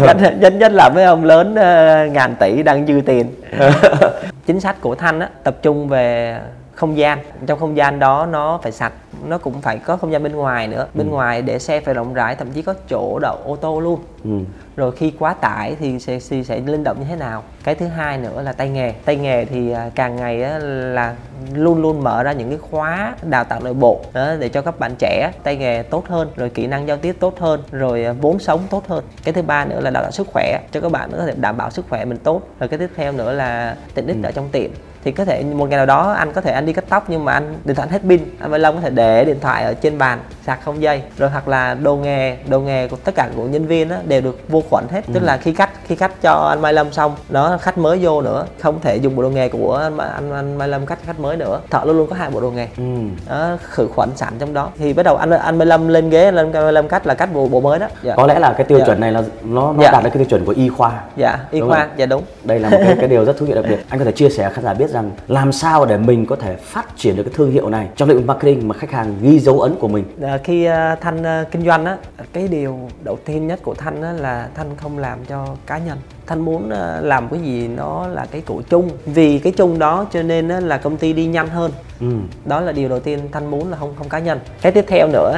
Nhất, 0.00 0.16
nhất 0.38 0.52
nhất 0.52 0.72
là 0.72 0.88
mấy 0.88 1.04
ông 1.04 1.24
lớn 1.24 1.54
ờ, 1.54 2.06
ngàn 2.12 2.34
tỷ 2.40 2.62
đang 2.62 2.86
dư 2.86 3.00
tiền. 3.06 3.26
Chính 4.46 4.60
sách 4.60 4.80
của 4.80 4.94
thanh 4.94 5.20
á, 5.20 5.28
tập 5.42 5.56
trung 5.62 5.88
về 5.88 6.38
không 6.76 6.96
gian. 6.96 7.18
Trong 7.46 7.58
không 7.58 7.76
gian 7.76 7.98
đó 7.98 8.26
nó 8.26 8.60
phải 8.62 8.72
sạch 8.72 8.92
nó 9.24 9.38
cũng 9.38 9.62
phải 9.62 9.78
có 9.78 9.96
không 9.96 10.12
gian 10.12 10.22
bên 10.22 10.32
ngoài 10.32 10.68
nữa. 10.68 10.86
Bên 10.94 11.06
ừ. 11.06 11.10
ngoài 11.10 11.42
để 11.42 11.58
xe 11.58 11.80
phải 11.80 11.94
rộng 11.94 12.14
rãi 12.14 12.34
thậm 12.34 12.50
chí 12.50 12.62
có 12.62 12.74
chỗ 12.88 13.18
đậu 13.18 13.38
ô 13.44 13.56
tô 13.56 13.80
luôn. 13.80 14.00
Ừ. 14.24 14.30
rồi 14.76 14.92
khi 14.92 15.12
quá 15.18 15.34
tải 15.34 15.76
thì 15.80 15.98
sẽ 15.98 16.18
thì 16.30 16.44
sẽ 16.44 16.60
linh 16.60 16.84
động 16.84 16.96
như 17.00 17.06
thế 17.08 17.16
nào? 17.16 17.42
Cái 17.64 17.74
thứ 17.74 17.86
hai 17.86 18.18
nữa 18.18 18.42
là 18.42 18.52
tay 18.52 18.68
nghề. 18.68 18.92
Tay 18.92 19.16
nghề 19.16 19.44
thì 19.44 19.70
à, 19.70 19.90
càng 19.94 20.16
ngày 20.16 20.38
là 20.68 21.14
luôn 21.54 21.82
luôn 21.82 22.04
mở 22.04 22.22
ra 22.22 22.32
những 22.32 22.48
cái 22.48 22.58
khóa 22.70 23.14
đào 23.22 23.44
tạo 23.44 23.60
nội 23.60 23.74
bộ 23.74 24.00
để 24.14 24.48
cho 24.48 24.62
các 24.62 24.78
bạn 24.78 24.94
trẻ 24.98 25.32
tay 25.42 25.56
nghề 25.56 25.82
tốt 25.82 26.04
hơn 26.08 26.30
rồi 26.36 26.50
kỹ 26.50 26.66
năng 26.66 26.88
giao 26.88 26.96
tiếp 26.96 27.16
tốt 27.20 27.38
hơn 27.38 27.62
rồi 27.72 28.04
à, 28.04 28.12
vốn 28.12 28.38
sống 28.38 28.60
tốt 28.70 28.88
hơn. 28.88 29.04
Cái 29.24 29.34
thứ 29.34 29.42
ba 29.42 29.64
nữa 29.64 29.80
là 29.80 29.90
đào 29.90 30.02
tạo 30.02 30.12
sức 30.12 30.26
khỏe 30.32 30.60
cho 30.72 30.80
các 30.80 30.92
bạn 30.92 31.10
có 31.12 31.26
thể 31.26 31.34
đảm 31.36 31.56
bảo 31.56 31.70
sức 31.70 31.84
khỏe 31.88 32.04
mình 32.04 32.18
tốt. 32.18 32.42
Rồi 32.60 32.68
cái 32.68 32.78
tiếp 32.78 32.90
theo 32.96 33.12
nữa 33.12 33.32
là 33.32 33.76
tiện 33.94 34.06
ích 34.06 34.16
ừ. 34.22 34.28
ở 34.28 34.30
trong 34.30 34.48
tiệm 34.48 34.70
thì 35.06 35.12
có 35.12 35.24
thể 35.24 35.44
một 35.44 35.68
ngày 35.68 35.76
nào 35.76 35.86
đó 35.86 36.10
anh 36.10 36.32
có 36.32 36.40
thể 36.40 36.52
anh 36.52 36.66
đi 36.66 36.72
cắt 36.72 36.84
tóc 36.88 37.04
nhưng 37.08 37.24
mà 37.24 37.32
anh 37.32 37.54
điện 37.64 37.76
thoại 37.76 37.88
hết 37.88 38.02
pin 38.08 38.20
anh 38.40 38.50
Mai 38.50 38.60
Long 38.60 38.74
có 38.74 38.80
thể 38.80 38.90
để 38.90 39.24
điện 39.24 39.40
thoại 39.40 39.64
ở 39.64 39.74
trên 39.74 39.98
bàn 39.98 40.18
sạc 40.46 40.64
không 40.64 40.82
dây 40.82 41.02
rồi 41.18 41.30
hoặc 41.30 41.48
là 41.48 41.74
đồ 41.74 41.96
nghề 41.96 42.36
đồ 42.48 42.60
nghề 42.60 42.88
của 42.88 42.96
tất 43.04 43.14
cả 43.14 43.28
của 43.36 43.44
nhân 43.44 43.66
viên 43.66 43.88
đó, 43.88 43.96
đều 44.06 44.20
được 44.20 44.48
vô 44.48 44.62
khuẩn 44.70 44.84
hết 44.90 45.06
ừ. 45.06 45.12
tức 45.14 45.22
là 45.22 45.36
khi 45.36 45.52
cắt 45.52 45.70
khi 45.86 45.96
cắt 45.96 46.12
cho 46.22 46.32
anh 46.32 46.62
Mai 46.62 46.72
Lâm 46.72 46.92
xong 46.92 47.14
nó 47.28 47.58
khách 47.60 47.78
mới 47.78 47.98
vô 48.02 48.22
nữa 48.22 48.46
không 48.60 48.80
thể 48.80 48.96
dùng 48.96 49.16
bộ 49.16 49.22
đồ 49.22 49.28
nghề 49.28 49.48
của 49.48 49.74
anh 49.76 49.98
anh, 49.98 50.32
anh 50.32 50.58
Mai 50.58 50.68
Lâm 50.68 50.86
cắt 50.86 50.98
khách 51.06 51.20
mới 51.20 51.36
nữa 51.36 51.60
thợ 51.70 51.80
luôn 51.84 51.96
luôn 51.96 52.10
có 52.10 52.16
hai 52.16 52.30
bộ 52.30 52.40
đồ 52.40 52.50
nghề 52.50 52.68
ừ. 52.76 52.84
đó, 53.28 53.56
khử 53.62 53.88
khuẩn 53.94 54.08
sẵn 54.16 54.32
trong 54.38 54.54
đó 54.54 54.70
thì 54.78 54.92
bắt 54.92 55.02
đầu 55.02 55.16
anh 55.16 55.30
anh 55.30 55.58
Mai 55.58 55.66
Lâm 55.66 55.88
lên 55.88 56.10
ghế 56.10 56.32
lên 56.32 56.52
Mai 56.52 56.72
Lâm 56.72 56.88
cắt 56.88 57.06
là 57.06 57.14
cắt 57.14 57.34
bộ 57.34 57.48
bộ 57.48 57.60
mới 57.60 57.78
đó 57.78 57.86
dạ. 58.02 58.14
có 58.16 58.26
lẽ 58.26 58.38
là 58.38 58.52
cái 58.52 58.64
tiêu 58.64 58.78
dạ. 58.78 58.84
chuẩn 58.84 59.00
này 59.00 59.12
là 59.12 59.22
nó 59.42 59.72
nó 59.72 59.82
dạ. 59.82 59.90
đạt 59.90 60.04
được 60.04 60.10
cái 60.10 60.18
tiêu 60.18 60.26
chuẩn 60.30 60.44
của 60.44 60.54
y 60.56 60.68
khoa 60.68 61.00
dạ 61.16 61.38
y 61.50 61.60
đúng 61.60 61.68
khoa 61.68 61.78
không? 61.78 61.90
dạ 61.96 62.06
đúng 62.06 62.22
đây 62.44 62.58
là 62.58 62.70
một 62.70 62.78
cái 62.80 62.96
cái 62.98 63.08
điều 63.08 63.24
rất 63.24 63.38
thú 63.38 63.46
vị 63.46 63.54
đặc 63.54 63.64
biệt 63.68 63.78
anh 63.88 63.98
có 63.98 64.04
thể 64.04 64.12
chia 64.12 64.28
sẻ 64.28 64.50
khán 64.54 64.64
giả 64.64 64.74
biết 64.74 64.95
rằng 64.96 65.10
làm 65.28 65.52
sao 65.52 65.86
để 65.86 65.96
mình 65.96 66.26
có 66.26 66.36
thể 66.36 66.56
phát 66.56 66.96
triển 66.96 67.16
được 67.16 67.22
cái 67.22 67.32
thương 67.36 67.50
hiệu 67.50 67.68
này 67.68 67.88
trong 67.96 68.08
lĩnh 68.08 68.18
vực 68.18 68.26
marketing 68.26 68.68
mà 68.68 68.74
khách 68.74 68.90
hàng 68.90 69.14
ghi 69.22 69.38
dấu 69.38 69.60
ấn 69.60 69.74
của 69.80 69.88
mình? 69.88 70.04
À, 70.22 70.38
khi 70.44 70.68
uh, 70.68 71.00
thanh 71.00 71.22
uh, 71.22 71.50
kinh 71.50 71.64
doanh 71.64 71.84
á 71.84 71.96
cái 72.32 72.48
điều 72.48 72.78
đầu 73.04 73.18
tiên 73.24 73.46
nhất 73.46 73.60
của 73.62 73.74
thanh 73.74 74.02
á, 74.02 74.12
là 74.12 74.48
thanh 74.54 74.76
không 74.76 74.98
làm 74.98 75.18
cho 75.28 75.46
cá 75.66 75.78
nhân. 75.78 75.98
Thanh 76.26 76.40
muốn 76.40 76.66
uh, 76.66 77.04
làm 77.04 77.28
cái 77.28 77.40
gì 77.40 77.68
nó 77.68 78.08
là 78.08 78.26
cái 78.30 78.40
của 78.46 78.62
chung. 78.68 78.90
Vì 79.06 79.38
cái 79.38 79.52
chung 79.56 79.78
đó 79.78 80.06
cho 80.12 80.22
nên 80.22 80.48
là 80.48 80.78
công 80.78 80.96
ty 80.96 81.12
đi 81.12 81.26
nhanh 81.26 81.48
hơn. 81.48 81.72
Ừ. 82.00 82.06
đó 82.44 82.60
là 82.60 82.72
điều 82.72 82.88
đầu 82.88 83.00
tiên 83.00 83.20
thanh 83.32 83.50
muốn 83.50 83.70
là 83.70 83.76
không 83.76 83.94
không 83.98 84.08
cá 84.08 84.18
nhân. 84.18 84.40
Cái 84.60 84.72
tiếp 84.72 84.84
theo 84.88 85.08
nữa 85.08 85.32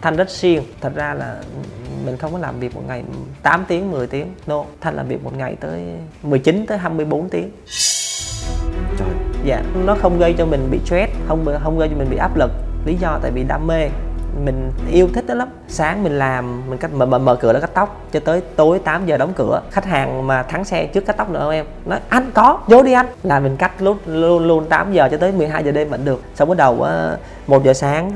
thanh 0.00 0.16
rất 0.16 0.30
siêng. 0.30 0.62
Thật 0.80 0.92
ra 0.94 1.14
là 1.14 1.36
mình 2.06 2.16
không 2.16 2.32
có 2.32 2.38
làm 2.38 2.60
việc 2.60 2.74
một 2.74 2.82
ngày 2.88 3.02
8 3.42 3.64
tiếng 3.68 3.90
10 3.90 4.06
tiếng. 4.06 4.26
No 4.46 4.64
thanh 4.80 4.94
làm 4.94 5.08
việc 5.08 5.24
một 5.24 5.36
ngày 5.36 5.56
tới 5.60 5.80
19 6.22 6.66
tới 6.66 6.78
24 6.78 7.28
tiếng 7.28 7.50
Trời. 8.98 9.08
dạ 9.44 9.62
nó 9.84 9.94
không 9.94 10.18
gây 10.18 10.34
cho 10.38 10.46
mình 10.46 10.68
bị 10.70 10.80
stress 10.84 11.12
không 11.28 11.46
không 11.62 11.78
gây 11.78 11.88
cho 11.88 11.96
mình 11.96 12.10
bị 12.10 12.16
áp 12.16 12.36
lực. 12.36 12.50
Lý 12.86 12.94
do 12.94 13.18
tại 13.22 13.30
vì 13.30 13.44
đam 13.44 13.66
mê. 13.66 13.88
Mình 14.44 14.70
yêu 14.90 15.08
thích 15.14 15.26
đó 15.26 15.34
lắm. 15.34 15.48
Sáng 15.68 16.02
mình 16.02 16.18
làm 16.18 16.62
mình 16.70 16.78
cách 16.78 16.92
mở, 16.92 17.06
mở, 17.06 17.18
mở 17.18 17.36
cửa 17.36 17.52
là 17.52 17.60
cắt 17.60 17.70
tóc 17.74 18.00
cho 18.12 18.20
tới 18.20 18.40
tối 18.56 18.78
8 18.78 19.06
giờ 19.06 19.16
đóng 19.16 19.32
cửa. 19.36 19.62
Khách 19.70 19.84
hàng 19.84 20.26
mà 20.26 20.42
thắng 20.42 20.64
xe 20.64 20.86
trước 20.86 21.06
cắt 21.06 21.16
tóc 21.16 21.30
nữa 21.30 21.52
em? 21.52 21.66
Nói 21.86 21.98
anh 22.08 22.30
có 22.34 22.58
vô 22.66 22.82
đi 22.82 22.92
anh. 22.92 23.06
Là 23.22 23.40
mình 23.40 23.56
cắt 23.56 23.82
luôn 23.82 23.98
luôn 24.06 24.46
luôn 24.46 24.66
8 24.68 24.92
giờ 24.92 25.08
cho 25.10 25.16
tới 25.16 25.32
12 25.32 25.64
giờ 25.64 25.72
đêm 25.72 25.88
vẫn 25.88 26.04
được. 26.04 26.22
Xong 26.34 26.48
bắt 26.48 26.56
đầu 26.56 26.82
ờ, 26.82 27.18
một 27.46 27.64
giờ 27.64 27.72
sáng 27.72 28.12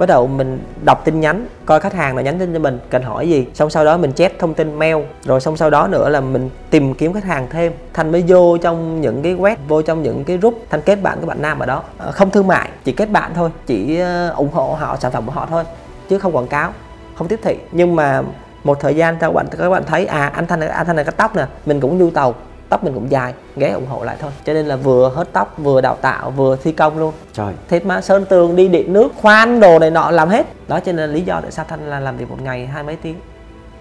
bắt 0.00 0.06
đầu 0.06 0.26
mình 0.26 0.62
đọc 0.84 1.04
tin 1.04 1.20
nhắn, 1.20 1.46
coi 1.66 1.80
khách 1.80 1.92
hàng 1.92 2.16
nào 2.16 2.24
nhắn 2.24 2.38
tin 2.38 2.52
cho 2.52 2.58
mình, 2.58 2.78
cần 2.90 3.02
hỏi 3.02 3.28
gì, 3.28 3.46
xong 3.54 3.70
sau 3.70 3.84
đó 3.84 3.96
mình 3.96 4.12
chép 4.12 4.38
thông 4.38 4.54
tin 4.54 4.78
mail. 4.78 4.96
Rồi 5.24 5.40
xong 5.40 5.56
sau 5.56 5.70
đó 5.70 5.86
nữa 5.86 6.08
là 6.08 6.20
mình 6.20 6.50
tìm 6.70 6.94
kiếm 6.94 7.12
khách 7.12 7.24
hàng 7.24 7.46
thêm. 7.50 7.72
Thành 7.94 8.12
mới 8.12 8.24
vô 8.28 8.58
trong 8.58 9.00
những 9.00 9.22
cái 9.22 9.34
web, 9.34 9.56
vô 9.68 9.82
trong 9.82 10.02
những 10.02 10.24
cái 10.24 10.36
group. 10.36 10.54
Thành 10.70 10.80
kết 10.80 10.96
bạn 10.96 11.18
các 11.20 11.26
bạn 11.26 11.42
nam 11.42 11.58
ở 11.58 11.66
đó. 11.66 11.82
Ờ, 11.98 12.12
không 12.12 12.30
thương 12.30 12.46
mại, 12.46 12.70
chỉ 12.84 12.92
kết 12.92 13.10
bạn 13.10 13.30
thôi. 13.34 13.50
Chỉ 13.66 13.98
ờ, 13.98 14.30
ủng 14.30 14.50
hộ 14.52 14.76
họ, 14.80 14.96
sản 15.00 15.12
phẩm 15.12 15.26
của 15.26 15.32
họ 15.32 15.46
thôi, 15.50 15.64
chứ 16.08 16.18
không 16.18 16.36
quảng 16.36 16.48
cáo, 16.48 16.72
không 17.14 17.28
tiếp 17.28 17.40
thị. 17.42 17.56
Nhưng 17.72 17.96
mà 17.96 18.22
một 18.64 18.80
thời 18.80 18.94
gian, 18.94 19.16
các 19.20 19.34
bạn 19.34 19.46
các 19.58 19.70
bạn 19.70 19.82
thấy 19.86 20.06
à 20.06 20.30
anh 20.34 20.46
thanh 20.46 20.60
anh 20.60 20.86
thanh 20.86 20.96
này 20.96 21.04
cắt 21.04 21.14
tóc 21.16 21.36
nè, 21.36 21.46
mình 21.66 21.80
cũng 21.80 21.98
nhu 21.98 22.10
cầu 22.10 22.34
tóc 22.70 22.84
mình 22.84 22.94
cũng 22.94 23.10
dài 23.10 23.34
ghé 23.56 23.70
ủng 23.70 23.86
hộ 23.86 24.04
lại 24.04 24.16
thôi. 24.20 24.30
Cho 24.44 24.52
nên 24.52 24.66
là 24.66 24.76
vừa 24.76 25.08
hớt 25.14 25.32
tóc 25.32 25.54
vừa 25.58 25.80
đào 25.80 25.96
tạo 26.00 26.30
vừa 26.30 26.56
thi 26.56 26.72
công 26.72 26.98
luôn. 26.98 27.12
Trời. 27.32 27.54
Thế 27.68 27.80
mà 27.84 28.00
sơn 28.00 28.24
tường 28.24 28.56
đi 28.56 28.68
điện 28.68 28.92
nước 28.92 29.12
khoan 29.16 29.60
đồ 29.60 29.78
này 29.78 29.90
nọ 29.90 30.10
làm 30.10 30.28
hết. 30.28 30.46
Đó 30.68 30.80
cho 30.80 30.92
nên 30.92 31.08
là 31.08 31.14
lý 31.14 31.20
do 31.20 31.40
tại 31.40 31.50
sao 31.50 31.64
thanh 31.68 31.90
là 31.90 32.00
làm 32.00 32.16
việc 32.16 32.30
một 32.30 32.42
ngày 32.42 32.66
hai 32.66 32.82
mấy 32.82 32.96
tiếng. 32.96 33.16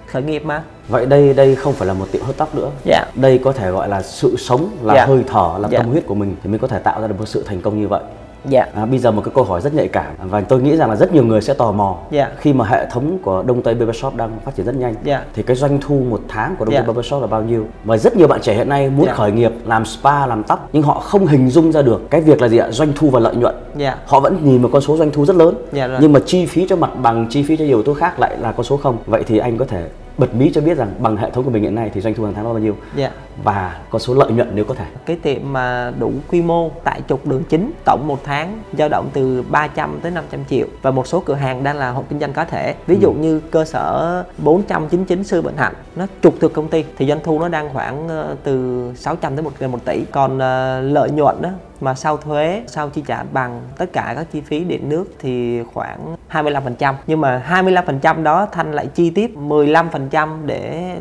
Khởi 0.07 0.23
nghiệp 0.23 0.45
mà. 0.45 0.63
Vậy 0.87 1.05
đây 1.05 1.33
đây 1.33 1.55
không 1.55 1.73
phải 1.73 1.87
là 1.87 1.93
một 1.93 2.05
tiệm 2.11 2.23
hớt 2.23 2.37
tóc 2.37 2.55
nữa. 2.55 2.69
Dạ. 2.83 3.05
Đây 3.15 3.39
có 3.43 3.51
thể 3.51 3.71
gọi 3.71 3.89
là 3.89 4.01
sự 4.01 4.35
sống 4.37 4.69
là 4.81 4.93
dạ. 4.95 5.05
hơi 5.05 5.23
thở 5.27 5.57
là 5.59 5.69
dạ. 5.71 5.77
tâm 5.77 5.87
huyết 5.87 6.05
của 6.07 6.15
mình 6.15 6.35
thì 6.43 6.49
mình 6.49 6.59
có 6.59 6.67
thể 6.67 6.79
tạo 6.79 7.01
ra 7.01 7.07
được 7.07 7.15
một 7.19 7.27
sự 7.27 7.43
thành 7.47 7.61
công 7.61 7.81
như 7.81 7.87
vậy 7.87 8.01
Dạ. 8.45 8.65
À, 8.75 8.85
bây 8.85 8.99
giờ 8.99 9.11
một 9.11 9.21
cái 9.25 9.31
câu 9.35 9.43
hỏi 9.43 9.61
rất 9.61 9.73
nhạy 9.73 9.87
cảm 9.87 10.05
và 10.23 10.41
tôi 10.41 10.61
nghĩ 10.61 10.77
rằng 10.77 10.89
là 10.89 10.95
rất 10.95 11.13
nhiều 11.13 11.23
người 11.23 11.41
sẽ 11.41 11.53
tò 11.53 11.71
mò 11.71 11.97
dạ. 12.11 12.31
khi 12.37 12.53
mà 12.53 12.65
hệ 12.65 12.85
thống 12.91 13.17
của 13.21 13.43
Đông 13.47 13.61
Tây 13.61 13.75
Barbershop 13.75 14.15
đang 14.15 14.31
phát 14.45 14.55
triển 14.55 14.65
rất 14.65 14.75
nhanh 14.75 14.95
dạ. 15.03 15.23
thì 15.33 15.43
cái 15.43 15.55
doanh 15.55 15.79
thu 15.81 15.95
một 16.09 16.21
tháng 16.27 16.55
của 16.55 16.65
Đông 16.65 16.73
dạ. 16.73 16.79
Tây 16.79 16.87
Barbershop 16.87 17.21
là 17.21 17.27
bao 17.27 17.41
nhiêu? 17.41 17.65
Và 17.83 17.97
rất 17.97 18.17
nhiều 18.17 18.27
bạn 18.27 18.41
trẻ 18.41 18.53
hiện 18.53 18.69
nay 18.69 18.89
muốn 18.89 19.05
dạ. 19.05 19.13
khởi 19.13 19.31
nghiệp 19.31 19.51
làm 19.65 19.85
spa 19.85 20.25
làm 20.25 20.43
tóc 20.43 20.69
nhưng 20.73 20.83
họ 20.83 20.99
không 20.99 21.27
hình 21.27 21.49
dung 21.49 21.71
ra 21.71 21.81
được 21.81 22.09
cái 22.09 22.21
việc 22.21 22.41
là 22.41 22.47
gì 22.47 22.57
ạ? 22.57 22.67
Doanh 22.71 22.93
thu 22.95 23.09
và 23.09 23.19
lợi 23.19 23.35
nhuận. 23.35 23.55
Dạ. 23.75 23.97
Họ 24.05 24.19
vẫn 24.19 24.37
nhìn 24.43 24.61
một 24.61 24.69
con 24.73 24.81
số 24.81 24.97
doanh 24.97 25.11
thu 25.11 25.25
rất 25.25 25.35
lớn 25.35 25.55
dạ 25.71 25.87
rồi. 25.87 25.97
nhưng 26.01 26.13
mà 26.13 26.19
chi 26.25 26.45
phí 26.45 26.65
cho 26.69 26.75
mặt 26.75 26.91
bằng 27.01 27.27
chi 27.29 27.43
phí 27.43 27.57
cho 27.57 27.65
nhiều 27.65 27.77
yếu 27.77 27.83
tố 27.83 27.93
khác 27.93 28.19
lại 28.19 28.37
là 28.39 28.51
con 28.51 28.63
số 28.63 28.77
không. 28.77 28.97
Vậy 29.05 29.23
thì 29.27 29.37
anh 29.37 29.57
có 29.57 29.65
thể 29.65 29.87
bật 30.17 30.35
mí 30.35 30.51
cho 30.53 30.61
biết 30.61 30.77
rằng 30.77 30.91
bằng 30.99 31.17
hệ 31.17 31.29
thống 31.29 31.43
của 31.43 31.49
mình 31.49 31.63
hiện 31.63 31.75
nay 31.75 31.91
thì 31.93 32.01
doanh 32.01 32.13
thu 32.13 32.23
hàng 32.23 32.33
tháng 32.33 32.45
là 32.47 32.53
bao 32.53 32.61
nhiêu 32.61 32.75
dạ. 32.95 33.11
Và 33.43 33.79
có 33.89 33.99
số 33.99 34.13
lợi 34.13 34.31
nhuận 34.31 34.51
nếu 34.53 34.65
có 34.65 34.73
thể. 34.73 34.85
Cái 35.05 35.15
tiệm 35.15 35.53
mà 35.53 35.93
đủ 35.99 36.11
quy 36.27 36.41
mô 36.41 36.69
tại 36.83 37.01
trục 37.07 37.27
đường 37.27 37.43
chính 37.49 37.71
tổng 37.85 38.07
một 38.07 38.19
tháng 38.23 38.61
dao 38.77 38.89
động 38.89 39.09
từ 39.13 39.43
300 39.49 39.99
tới 40.01 40.11
500 40.11 40.39
triệu. 40.49 40.67
Và 40.81 40.91
một 40.91 41.07
số 41.07 41.23
cửa 41.25 41.35
hàng 41.35 41.63
đang 41.63 41.77
là 41.77 41.91
hộ 41.91 42.03
kinh 42.09 42.19
doanh 42.19 42.33
có 42.33 42.45
thể. 42.45 42.75
Ví 42.87 42.97
dụ 42.99 43.09
ừ. 43.09 43.19
như 43.19 43.39
cơ 43.39 43.65
sở 43.65 44.23
499 44.37 45.23
sư 45.23 45.41
Bình 45.41 45.57
Hạnh 45.57 45.73
nó 45.95 46.07
trục 46.21 46.33
từ 46.39 46.47
công 46.47 46.67
ty 46.67 46.85
thì 46.97 47.07
doanh 47.07 47.19
thu 47.23 47.39
nó 47.39 47.47
đang 47.47 47.73
khoảng 47.73 48.07
ờ, 48.07 48.35
từ 48.43 48.83
600 48.95 49.35
tới 49.35 49.43
một 49.43 49.51
gần 49.59 49.71
một 49.71 49.85
tỷ. 49.85 50.05
Còn 50.11 50.35
uh, 50.35 50.93
lợi 50.93 51.11
nhuận 51.11 51.41
đó 51.41 51.49
mà 51.81 51.93
sau 51.93 52.17
thuế 52.17 52.63
sau 52.67 52.89
chi 52.89 53.03
trả 53.07 53.23
bằng 53.23 53.61
tất 53.77 53.85
cả 53.93 54.13
các 54.15 54.27
chi 54.31 54.41
phí 54.41 54.63
điện 54.63 54.89
nước 54.89 55.05
thì 55.19 55.63
khoảng 55.63 56.15
25% 56.31 56.93
nhưng 57.07 57.21
mà 57.21 57.43
25% 57.49 58.23
đó 58.23 58.47
Thanh 58.51 58.71
lại 58.71 58.87
chi 58.87 59.09
tiếp 59.09 59.31
15% 59.35 60.45
để 60.45 60.95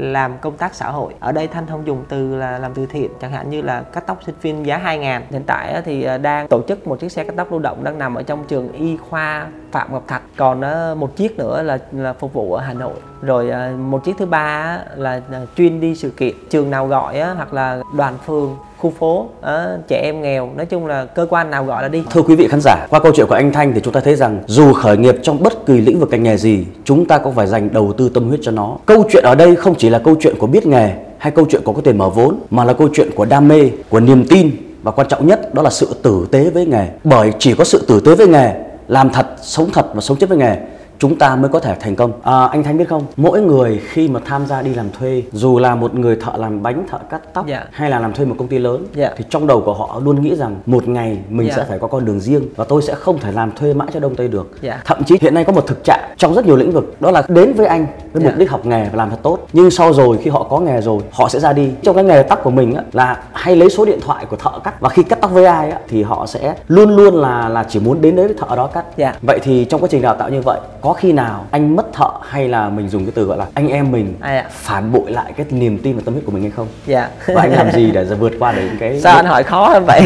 làm 0.00 0.38
công 0.38 0.56
tác 0.56 0.74
xã 0.74 0.90
hội. 0.90 1.14
Ở 1.20 1.32
đây 1.32 1.46
Thanh 1.46 1.66
không 1.66 1.79
dùng 1.84 2.04
từ 2.08 2.36
là 2.36 2.58
làm 2.58 2.74
từ 2.74 2.86
thiện. 2.86 3.10
Chẳng 3.20 3.32
hạn 3.32 3.50
như 3.50 3.62
là 3.62 3.82
cắt 3.82 4.06
tóc 4.06 4.20
sinh 4.26 4.34
viên 4.42 4.66
giá 4.66 4.76
2 4.78 4.98
ngàn. 4.98 5.22
Hiện 5.30 5.42
tại 5.46 5.82
thì 5.84 6.02
à, 6.02 6.18
đang 6.18 6.48
tổ 6.48 6.62
chức 6.68 6.86
một 6.86 7.00
chiếc 7.00 7.12
xe 7.12 7.24
cắt 7.24 7.34
tóc 7.36 7.52
lưu 7.52 7.60
động 7.60 7.84
đang 7.84 7.98
nằm 7.98 8.14
ở 8.14 8.22
trong 8.22 8.44
trường 8.48 8.72
y 8.72 8.96
khoa 8.96 9.46
Phạm 9.72 9.92
Ngọc 9.92 10.04
Thạch. 10.08 10.22
Còn 10.36 10.60
à, 10.60 10.94
một 10.94 11.16
chiếc 11.16 11.38
nữa 11.38 11.62
là 11.62 11.78
là 11.92 12.12
phục 12.12 12.32
vụ 12.32 12.54
ở 12.54 12.62
Hà 12.62 12.74
Nội. 12.74 12.94
Rồi 13.22 13.50
à, 13.50 13.72
một 13.78 14.04
chiếc 14.04 14.16
thứ 14.18 14.26
ba 14.26 14.78
là 14.96 15.20
chuyên 15.56 15.80
đi 15.80 15.94
sự 15.94 16.10
kiện 16.10 16.34
trường 16.50 16.70
nào 16.70 16.86
gọi 16.86 17.20
hoặc 17.20 17.54
là 17.54 17.82
đoàn 17.96 18.14
phường 18.26 18.56
khu 18.78 18.90
phố 18.90 19.28
à, 19.40 19.76
trẻ 19.88 20.00
em 20.04 20.22
nghèo. 20.22 20.50
Nói 20.56 20.66
chung 20.66 20.86
là 20.86 21.04
cơ 21.04 21.26
quan 21.30 21.50
nào 21.50 21.64
gọi 21.64 21.82
là 21.82 21.88
đi. 21.88 22.04
Thưa 22.10 22.22
quý 22.22 22.36
vị 22.36 22.48
khán 22.48 22.60
giả 22.60 22.86
qua 22.90 23.00
câu 23.00 23.12
chuyện 23.14 23.26
của 23.26 23.34
anh 23.34 23.52
thanh 23.52 23.72
thì 23.72 23.80
chúng 23.80 23.94
ta 23.94 24.00
thấy 24.00 24.16
rằng 24.16 24.42
dù 24.46 24.72
khởi 24.72 24.96
nghiệp 24.96 25.14
trong 25.22 25.42
bất 25.42 25.66
kỳ 25.66 25.80
lĩnh 25.80 26.00
vực 26.00 26.10
ngành 26.10 26.22
nghề 26.22 26.36
gì 26.36 26.66
chúng 26.84 27.06
ta 27.06 27.18
cũng 27.18 27.34
phải 27.34 27.46
dành 27.46 27.72
đầu 27.72 27.92
tư 27.92 28.08
tâm 28.14 28.28
huyết 28.28 28.40
cho 28.42 28.50
nó. 28.50 28.76
Câu 28.86 29.04
chuyện 29.10 29.24
ở 29.24 29.34
đây 29.34 29.56
không 29.56 29.74
chỉ 29.74 29.90
là 29.90 29.98
câu 29.98 30.16
chuyện 30.20 30.34
của 30.38 30.46
biết 30.46 30.66
nghề 30.66 30.92
hay 31.20 31.32
câu 31.32 31.46
chuyện 31.50 31.62
của 31.64 31.72
có 31.72 31.80
tiền 31.80 31.98
mở 31.98 32.08
vốn, 32.08 32.40
mà 32.50 32.64
là 32.64 32.72
câu 32.72 32.88
chuyện 32.92 33.10
của 33.14 33.24
đam 33.24 33.48
mê, 33.48 33.70
của 33.88 34.00
niềm 34.00 34.24
tin. 34.28 34.50
Và 34.82 34.90
quan 34.90 35.08
trọng 35.08 35.26
nhất, 35.26 35.54
đó 35.54 35.62
là 35.62 35.70
sự 35.70 35.96
tử 36.02 36.26
tế 36.30 36.50
với 36.50 36.66
nghề. 36.66 36.88
Bởi 37.04 37.32
chỉ 37.38 37.54
có 37.54 37.64
sự 37.64 37.84
tử 37.88 38.00
tế 38.00 38.14
với 38.14 38.26
nghề, 38.26 38.54
làm 38.88 39.10
thật, 39.10 39.26
sống 39.42 39.70
thật 39.72 39.86
và 39.94 40.00
sống 40.00 40.16
chết 40.16 40.28
với 40.28 40.38
nghề 40.38 40.56
chúng 41.00 41.18
ta 41.18 41.36
mới 41.36 41.48
có 41.48 41.60
thể 41.60 41.74
thành 41.80 41.96
công 41.96 42.12
à, 42.22 42.46
anh 42.46 42.62
thanh 42.62 42.78
biết 42.78 42.88
không 42.88 43.06
mỗi 43.16 43.40
người 43.40 43.80
khi 43.90 44.08
mà 44.08 44.20
tham 44.24 44.46
gia 44.46 44.62
đi 44.62 44.74
làm 44.74 44.86
thuê 44.98 45.22
dù 45.32 45.58
là 45.58 45.74
một 45.74 45.94
người 45.94 46.16
thợ 46.16 46.32
làm 46.36 46.62
bánh 46.62 46.86
thợ 46.88 46.98
cắt 47.10 47.34
tóc 47.34 47.46
yeah. 47.46 47.62
Dạ. 47.62 47.68
hay 47.72 47.90
là 47.90 48.00
làm 48.00 48.12
thuê 48.12 48.26
một 48.26 48.34
công 48.38 48.48
ty 48.48 48.58
lớn 48.58 48.86
yeah. 48.96 49.10
Dạ. 49.10 49.14
thì 49.16 49.24
trong 49.30 49.46
đầu 49.46 49.60
của 49.60 49.74
họ 49.74 50.00
luôn 50.04 50.22
nghĩ 50.22 50.36
rằng 50.36 50.56
một 50.66 50.88
ngày 50.88 51.18
mình 51.28 51.46
yeah. 51.46 51.56
Dạ. 51.56 51.62
sẽ 51.62 51.68
phải 51.68 51.78
có 51.78 51.86
con 51.86 52.04
đường 52.04 52.20
riêng 52.20 52.42
và 52.56 52.64
tôi 52.64 52.82
sẽ 52.82 52.94
không 52.94 53.18
thể 53.18 53.32
làm 53.32 53.52
thuê 53.52 53.74
mãi 53.74 53.88
cho 53.92 54.00
đông 54.00 54.14
tây 54.14 54.28
được 54.28 54.62
yeah. 54.62 54.84
thậm 54.84 55.04
chí 55.04 55.16
hiện 55.20 55.34
nay 55.34 55.44
có 55.44 55.52
một 55.52 55.66
thực 55.66 55.84
trạng 55.84 56.10
trong 56.16 56.34
rất 56.34 56.46
nhiều 56.46 56.56
lĩnh 56.56 56.72
vực 56.72 57.00
đó 57.00 57.10
là 57.10 57.22
đến 57.28 57.52
với 57.52 57.66
anh 57.66 57.86
với 58.12 58.24
mục 58.24 58.32
đích 58.36 58.50
học 58.50 58.66
nghề 58.66 58.84
và 58.88 58.96
làm 58.96 59.10
thật 59.10 59.18
tốt 59.22 59.38
nhưng 59.52 59.70
sau 59.70 59.92
rồi 59.92 60.18
khi 60.22 60.30
họ 60.30 60.46
có 60.50 60.60
nghề 60.60 60.80
rồi 60.80 61.02
họ 61.12 61.28
sẽ 61.28 61.40
ra 61.40 61.52
đi 61.52 61.70
trong 61.82 61.94
cái 61.94 62.04
nghề 62.04 62.22
tóc 62.22 62.40
của 62.42 62.50
mình 62.50 62.74
á, 62.74 62.82
là 62.92 63.22
hay 63.32 63.56
lấy 63.56 63.70
số 63.70 63.84
điện 63.84 63.98
thoại 64.00 64.26
của 64.30 64.36
thợ 64.36 64.50
cắt 64.64 64.80
và 64.80 64.88
khi 64.88 65.02
cắt 65.02 65.18
tóc 65.20 65.30
với 65.30 65.44
ai 65.44 65.70
á, 65.70 65.78
thì 65.88 66.02
họ 66.02 66.26
sẽ 66.26 66.54
luôn 66.68 66.96
luôn 66.96 67.14
là 67.14 67.48
là 67.48 67.64
chỉ 67.68 67.80
muốn 67.80 68.00
đến 68.00 68.16
đấy 68.16 68.26
với 68.26 68.36
thợ 68.36 68.56
đó 68.56 68.66
cắt 68.66 68.84
yeah. 68.96 69.16
vậy 69.22 69.38
thì 69.42 69.64
trong 69.64 69.80
quá 69.80 69.88
trình 69.90 70.02
đào 70.02 70.14
tạo 70.14 70.28
như 70.28 70.40
vậy 70.40 70.60
có 70.80 70.89
có 70.90 70.94
khi 70.94 71.12
nào 71.12 71.46
anh 71.50 71.76
mất 71.76 71.92
thợ 71.92 72.10
hay 72.28 72.48
là 72.48 72.68
mình 72.68 72.88
dùng 72.88 73.04
cái 73.04 73.12
từ 73.14 73.24
gọi 73.24 73.38
là 73.38 73.46
anh 73.54 73.68
em 73.68 73.92
mình 73.92 74.14
ạ? 74.20 74.44
phản 74.50 74.92
bội 74.92 75.10
lại 75.10 75.32
cái 75.36 75.46
niềm 75.50 75.78
tin 75.78 75.96
và 75.96 76.02
tâm 76.04 76.14
huyết 76.14 76.26
của 76.26 76.32
mình 76.32 76.42
hay 76.42 76.50
không? 76.50 76.66
Dạ. 76.86 77.08
Và 77.26 77.42
anh 77.42 77.52
làm 77.52 77.72
gì 77.72 77.90
để 77.90 78.04
vượt 78.04 78.32
qua 78.38 78.52
được 78.52 78.68
cái 78.80 79.00
sao 79.00 79.16
anh 79.16 79.26
hỏi 79.26 79.42
khó 79.42 79.68
hơn 79.68 79.84
vậy? 79.86 80.02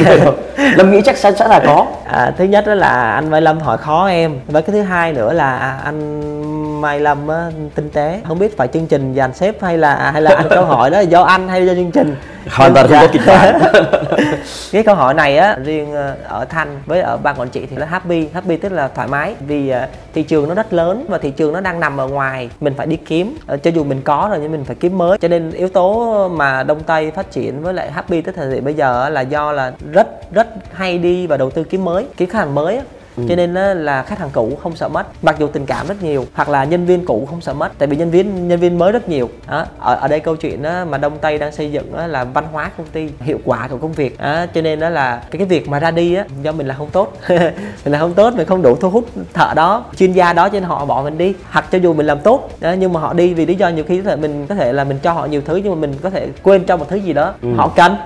Lâm 0.76 0.90
nghĩ 0.90 1.00
chắc 1.04 1.16
sẽ 1.16 1.32
sẽ 1.32 1.48
là 1.48 1.62
có. 1.66 1.86
À, 2.04 2.32
thứ 2.38 2.44
nhất 2.44 2.66
đó 2.66 2.74
là 2.74 3.12
anh 3.12 3.30
Mai 3.30 3.40
Lâm 3.40 3.60
hỏi 3.60 3.78
khó 3.78 4.06
em. 4.06 4.40
Với 4.46 4.62
cái 4.62 4.72
thứ 4.72 4.82
hai 4.82 5.12
nữa 5.12 5.32
là 5.32 5.56
à, 5.56 5.78
anh 5.84 6.73
Mai 6.84 7.00
Lâm 7.00 7.28
á, 7.28 7.50
tinh 7.74 7.90
tế. 7.90 8.20
Không 8.28 8.38
biết 8.38 8.56
phải 8.56 8.68
chương 8.68 8.86
trình 8.86 9.14
dàn 9.16 9.34
xếp 9.34 9.62
hay 9.62 9.78
là 9.78 10.10
hay 10.12 10.22
là 10.22 10.34
anh 10.34 10.46
câu 10.50 10.64
hỏi 10.64 10.90
đó 10.90 10.98
là 10.98 11.02
do 11.02 11.22
anh 11.22 11.48
hay 11.48 11.66
do 11.66 11.74
chương 11.74 11.90
trình? 11.90 12.16
Hoàn 12.50 12.74
toàn 12.74 12.88
không 12.88 12.98
có 13.00 13.08
kịch 13.12 13.22
bản. 13.26 13.60
Cái 14.72 14.82
câu 14.82 14.94
hỏi 14.94 15.14
này 15.14 15.36
á 15.38 15.56
riêng 15.64 15.94
ờ, 15.94 16.14
ở 16.28 16.44
thanh 16.44 16.80
với 16.86 17.00
ở 17.00 17.16
ban 17.16 17.40
quản 17.40 17.48
trị 17.48 17.66
thì 17.70 17.76
nó 17.76 17.86
happy. 17.86 18.28
Happy 18.34 18.56
tức 18.56 18.72
là 18.72 18.88
thoải 18.88 19.08
mái 19.08 19.34
vì 19.40 19.68
ờ, 19.68 19.86
thị 20.14 20.22
trường 20.22 20.48
nó 20.48 20.54
rất 20.54 20.72
lớn 20.72 21.04
và 21.08 21.18
thị 21.18 21.30
trường 21.30 21.52
nó 21.52 21.60
đang 21.60 21.80
nằm 21.80 22.00
ở 22.00 22.06
ngoài. 22.06 22.50
Mình 22.60 22.74
phải 22.76 22.86
đi 22.86 22.96
kiếm 22.96 23.36
Ờ, 23.46 23.56
cho 23.56 23.70
dù 23.70 23.84
mình 23.84 24.00
có 24.04 24.26
rồi 24.30 24.38
nhưng 24.42 24.52
mình 24.52 24.64
phải 24.64 24.76
kiếm 24.80 24.98
mới. 24.98 25.18
Cho 25.18 25.28
nên 25.28 25.50
yếu 25.50 25.68
tố 25.68 26.28
mà 26.28 26.62
đông 26.62 26.82
tây 26.82 27.10
phát 27.10 27.30
triển 27.30 27.62
với 27.62 27.74
lại 27.74 27.90
happy 27.92 28.20
tới 28.20 28.34
thời 28.36 28.54
điểm 28.54 28.64
bây 28.64 28.74
giờ 28.74 29.08
là 29.08 29.20
do 29.20 29.52
là 29.52 29.72
rất 29.92 30.32
rất 30.32 30.46
hay 30.72 30.98
đi 30.98 31.26
và 31.26 31.36
đầu 31.36 31.50
tư 31.50 31.64
kiếm 31.64 31.84
mới. 31.84 32.06
Kiếm 32.16 32.28
khách 32.28 32.38
hàng 32.38 32.54
mới 32.54 32.80
á. 33.16 33.22
cho 33.28 33.36
nên 33.36 33.54
á, 33.54 33.74
là 33.74 34.02
khách 34.02 34.18
hàng 34.18 34.28
cũ 34.32 34.58
không 34.62 34.76
sợ 34.76 34.88
mất 34.88 35.06
mặc 35.24 35.36
dù 35.38 35.46
tình 35.46 35.66
cảm 35.66 35.86
rất 35.86 36.02
nhiều 36.02 36.24
hoặc 36.34 36.48
là 36.48 36.64
nhân 36.64 36.86
viên 36.86 37.04
cũ 37.04 37.26
không 37.30 37.40
sợ 37.40 37.54
mất 37.54 37.72
tại 37.78 37.88
vì 37.88 37.96
nhân 37.96 38.10
viên 38.10 38.48
nhân 38.48 38.60
viên 38.60 38.78
mới 38.78 38.92
rất 38.92 39.08
nhiều 39.08 39.28
đó. 39.48 39.66
ở 39.78 39.94
ở 39.94 40.08
đây 40.08 40.20
câu 40.20 40.36
chuyện 40.36 40.62
á, 40.62 40.84
mà 40.84 40.98
đông 40.98 41.18
tây 41.20 41.38
đang 41.38 41.52
xây 41.52 41.72
dựng 41.72 41.92
á, 41.96 42.06
là 42.06 42.24
văn 42.24 42.44
hóa 42.52 42.70
công 42.78 42.86
ty 42.86 43.08
hiệu 43.20 43.38
quả 43.44 43.68
của 43.68 43.76
công 43.76 43.92
việc 43.92 44.18
đó. 44.20 44.46
cho 44.54 44.60
nên 44.60 44.80
đó 44.80 44.88
là 44.88 45.22
cái 45.30 45.38
cái 45.38 45.46
việc 45.48 45.68
mà 45.68 45.78
ra 45.78 45.90
đi 45.90 46.14
á 46.14 46.24
do 46.42 46.52
mình 46.52 46.66
là 46.66 46.74
không 46.74 46.90
tốt 46.90 47.12
mình 47.84 47.92
là 47.92 47.98
không 47.98 48.14
tốt 48.14 48.34
mình 48.36 48.46
không 48.46 48.62
đủ 48.62 48.74
thu 48.76 48.90
hút 48.90 49.04
thợ 49.32 49.52
đó 49.56 49.84
chuyên 49.96 50.12
gia 50.12 50.32
đó 50.32 50.48
cho 50.48 50.52
nên 50.52 50.62
họ 50.62 50.84
bỏ 50.84 51.02
mình 51.02 51.18
đi 51.18 51.34
hoặc 51.50 51.64
cho 51.72 51.78
dù 51.78 51.92
mình 51.94 52.06
làm 52.06 52.20
tốt 52.20 52.50
đó, 52.60 52.72
nhưng 52.72 52.92
mà 52.92 53.00
họ 53.00 53.12
đi 53.12 53.34
vì 53.34 53.46
lý 53.46 53.54
do 53.54 53.68
nhiều 53.68 53.84
khi 53.88 54.00
có 54.02 54.10
thể 54.10 54.16
mình 54.16 54.46
có 54.46 54.54
thể 54.54 54.72
là 54.72 54.84
mình 54.84 54.98
cho 55.02 55.12
họ 55.12 55.26
nhiều 55.26 55.40
thứ 55.44 55.56
nhưng 55.56 55.72
mà 55.72 55.78
mình 55.80 55.94
có 56.02 56.10
thể 56.10 56.28
quên 56.42 56.64
cho 56.64 56.76
một 56.76 56.86
thứ 56.88 56.96
gì 56.96 57.12
đó 57.12 57.34
họ 57.56 57.68
cần 57.76 57.96